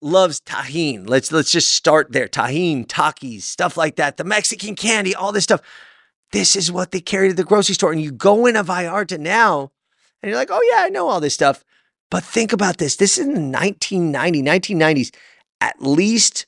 loves 0.00 0.40
Tajín. 0.40 1.08
Let's 1.08 1.32
let's 1.32 1.50
just 1.50 1.72
start 1.72 2.12
there. 2.12 2.28
Tajín, 2.28 2.86
Takis, 2.86 3.42
stuff 3.42 3.76
like 3.76 3.96
that. 3.96 4.16
The 4.16 4.24
Mexican 4.24 4.76
candy, 4.76 5.14
all 5.14 5.32
this 5.32 5.44
stuff. 5.44 5.60
This 6.32 6.56
is 6.56 6.72
what 6.72 6.90
they 6.90 7.00
carry 7.00 7.28
to 7.28 7.34
the 7.34 7.44
grocery 7.44 7.74
store. 7.74 7.92
And 7.92 8.02
you 8.02 8.10
go 8.10 8.46
in 8.46 8.56
a 8.56 8.64
Vallarta 8.64 9.18
now 9.18 9.72
and 10.22 10.30
you're 10.30 10.38
like, 10.38 10.50
oh 10.50 10.70
yeah, 10.72 10.84
I 10.84 10.88
know 10.88 11.08
all 11.08 11.20
this 11.20 11.34
stuff. 11.34 11.64
But 12.10 12.24
think 12.24 12.52
about 12.52 12.78
this. 12.78 12.96
This 12.96 13.18
is 13.18 13.26
in 13.26 13.34
the 13.34 13.40
1990, 13.40 14.42
1990s. 14.42 15.14
At 15.60 15.80
least 15.80 16.46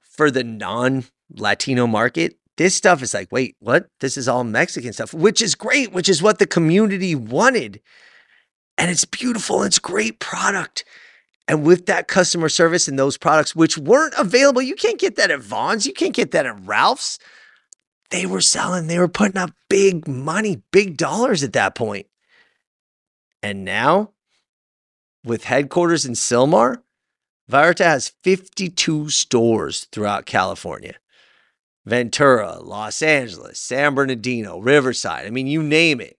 for 0.00 0.30
the 0.30 0.44
non-Latino 0.44 1.86
market, 1.86 2.36
this 2.56 2.74
stuff 2.74 3.02
is 3.02 3.14
like, 3.14 3.32
wait, 3.32 3.56
what? 3.58 3.88
This 4.00 4.16
is 4.16 4.28
all 4.28 4.44
Mexican 4.44 4.92
stuff, 4.92 5.12
which 5.12 5.42
is 5.42 5.54
great, 5.54 5.92
which 5.92 6.08
is 6.08 6.22
what 6.22 6.38
the 6.38 6.46
community 6.46 7.14
wanted. 7.14 7.80
And 8.78 8.90
it's 8.90 9.04
beautiful. 9.04 9.62
It's 9.62 9.78
great 9.78 10.20
product. 10.20 10.84
And 11.46 11.64
with 11.64 11.86
that 11.86 12.08
customer 12.08 12.48
service 12.48 12.88
and 12.88 12.98
those 12.98 13.18
products, 13.18 13.54
which 13.54 13.76
weren't 13.76 14.14
available, 14.16 14.62
you 14.62 14.74
can't 14.74 14.98
get 14.98 15.16
that 15.16 15.30
at 15.30 15.42
Vons, 15.42 15.86
you 15.86 15.92
can't 15.92 16.14
get 16.14 16.30
that 16.30 16.46
at 16.46 16.58
Ralph's. 16.64 17.18
They 18.10 18.26
were 18.26 18.40
selling, 18.40 18.86
they 18.86 18.98
were 18.98 19.08
putting 19.08 19.36
up 19.36 19.50
big 19.68 20.06
money, 20.06 20.62
big 20.70 20.96
dollars 20.96 21.42
at 21.42 21.52
that 21.54 21.74
point. 21.74 22.06
And 23.42 23.64
now, 23.64 24.12
with 25.24 25.44
headquarters 25.44 26.06
in 26.06 26.12
Sylmar, 26.12 26.82
Vallarta 27.50 27.84
has 27.84 28.12
52 28.22 29.10
stores 29.10 29.86
throughout 29.92 30.24
California. 30.24 30.94
Ventura, 31.86 32.60
Los 32.60 33.02
Angeles, 33.02 33.58
San 33.58 33.94
Bernardino, 33.94 34.58
Riverside. 34.58 35.26
I 35.26 35.30
mean, 35.30 35.46
you 35.46 35.62
name 35.62 36.00
it. 36.00 36.18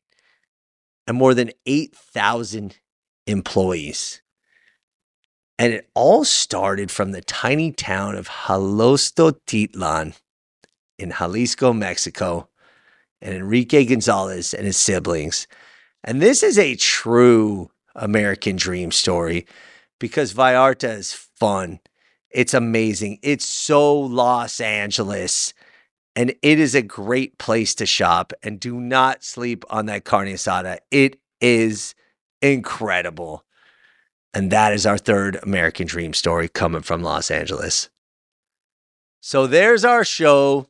And 1.07 1.17
more 1.17 1.33
than 1.33 1.51
8,000 1.65 2.77
employees. 3.27 4.21
And 5.57 5.73
it 5.73 5.89
all 5.93 6.25
started 6.25 6.91
from 6.91 7.11
the 7.11 7.21
tiny 7.21 7.71
town 7.71 8.15
of 8.15 8.27
Jalostotitlan 8.27 10.15
in 10.99 11.11
Jalisco, 11.11 11.73
Mexico, 11.73 12.49
and 13.21 13.33
Enrique 13.33 13.85
Gonzalez 13.85 14.53
and 14.53 14.65
his 14.65 14.77
siblings. 14.77 15.47
And 16.03 16.21
this 16.21 16.43
is 16.43 16.59
a 16.59 16.75
true 16.75 17.71
American 17.95 18.55
dream 18.55 18.91
story 18.91 19.47
because 19.99 20.33
Vallarta 20.33 20.89
is 20.89 21.13
fun. 21.13 21.79
It's 22.35 22.53
amazing. 22.53 23.19
It's 23.21 23.45
so 23.45 23.97
Los 23.97 24.59
Angeles. 24.59 25.53
And 26.17 26.31
it 26.41 26.59
is 26.59 26.75
a 26.75 26.81
great 26.81 27.37
place 27.37 27.73
to 27.75 27.85
shop. 27.85 28.33
And 28.43 28.59
do 28.59 28.81
not 28.81 29.23
sleep 29.23 29.63
on 29.69 29.85
that 29.85 30.03
carne 30.03 30.27
asada. 30.27 30.79
It 30.91 31.17
is 31.39 31.95
incredible. 32.41 33.45
And 34.33 34.51
that 34.51 34.73
is 34.73 34.85
our 34.85 34.97
third 34.97 35.39
American 35.43 35.87
Dream 35.87 36.13
story 36.13 36.49
coming 36.49 36.81
from 36.81 37.01
Los 37.01 37.31
Angeles. 37.31 37.89
So 39.21 39.47
there's 39.47 39.85
our 39.85 40.03
show 40.03 40.67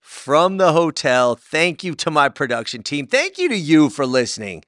from 0.00 0.56
the 0.56 0.72
hotel. 0.72 1.36
Thank 1.36 1.84
you 1.84 1.94
to 1.94 2.10
my 2.10 2.30
production 2.30 2.82
team. 2.82 3.06
Thank 3.06 3.36
you 3.36 3.50
to 3.50 3.56
you 3.56 3.90
for 3.90 4.06
listening 4.06 4.64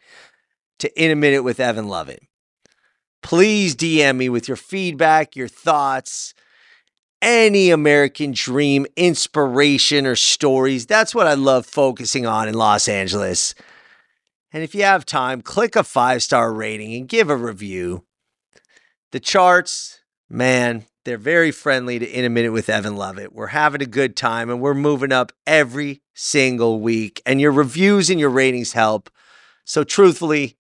to 0.79 1.03
In 1.03 1.11
a 1.11 1.17
Minute 1.17 1.43
with 1.43 1.59
Evan 1.59 1.89
Lovett. 1.89 2.23
Please 3.23 3.75
DM 3.75 4.17
me 4.17 4.29
with 4.29 4.49
your 4.49 4.57
feedback, 4.57 5.37
your 5.37 5.49
thoughts, 5.49 6.35
any 7.21 7.71
American 7.71 8.33
dream 8.33 8.87
inspiration 8.97 10.07
or 10.07 10.17
stories. 10.17 10.87
That's 10.87 11.15
what 11.15 11.27
I 11.27 11.35
love 11.35 11.67
focusing 11.67 12.27
on 12.27 12.49
in 12.49 12.55
Los 12.55 12.89
Angeles. 12.89 13.55
And 14.53 14.63
if 14.63 14.75
you 14.75 14.83
have 14.83 15.05
time, 15.05 15.43
click 15.43 15.77
a 15.77 15.83
five 15.85 16.23
star 16.23 16.53
rating 16.53 16.95
and 16.95 17.09
give 17.09 17.29
a 17.29 17.37
review. 17.37 18.05
The 19.11 19.21
charts, 19.21 20.01
man, 20.29 20.85
they're 21.05 21.17
very 21.17 21.51
friendly 21.51 21.99
to 21.99 22.07
In 22.07 22.27
a 22.27 22.29
Minute 22.29 22.53
with 22.53 22.69
Evan 22.69 22.95
Lovett. 22.95 23.33
We're 23.33 23.47
having 23.49 23.81
a 23.81 23.87
good 23.87 24.15
time 24.15 24.51
and 24.51 24.61
we're 24.61 24.75
moving 24.75 25.13
up 25.13 25.33
every 25.47 26.03
single 26.15 26.81
week. 26.81 27.23
And 27.25 27.41
your 27.41 27.53
reviews 27.53 28.11
and 28.11 28.21
your 28.21 28.29
ratings 28.29 28.75
help. 28.75 29.09
So, 29.65 29.85
truthfully, 29.85 30.58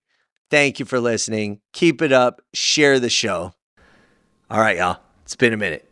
Thank 0.50 0.78
you 0.78 0.84
for 0.84 1.00
listening. 1.00 1.61
Keep 1.72 2.02
it 2.02 2.12
up. 2.12 2.40
Share 2.54 2.98
the 2.98 3.11
show. 3.11 3.52
All 4.50 4.61
right, 4.61 4.78
y'all. 4.78 4.98
It's 5.24 5.37
been 5.37 5.52
a 5.52 5.56
minute. 5.56 5.87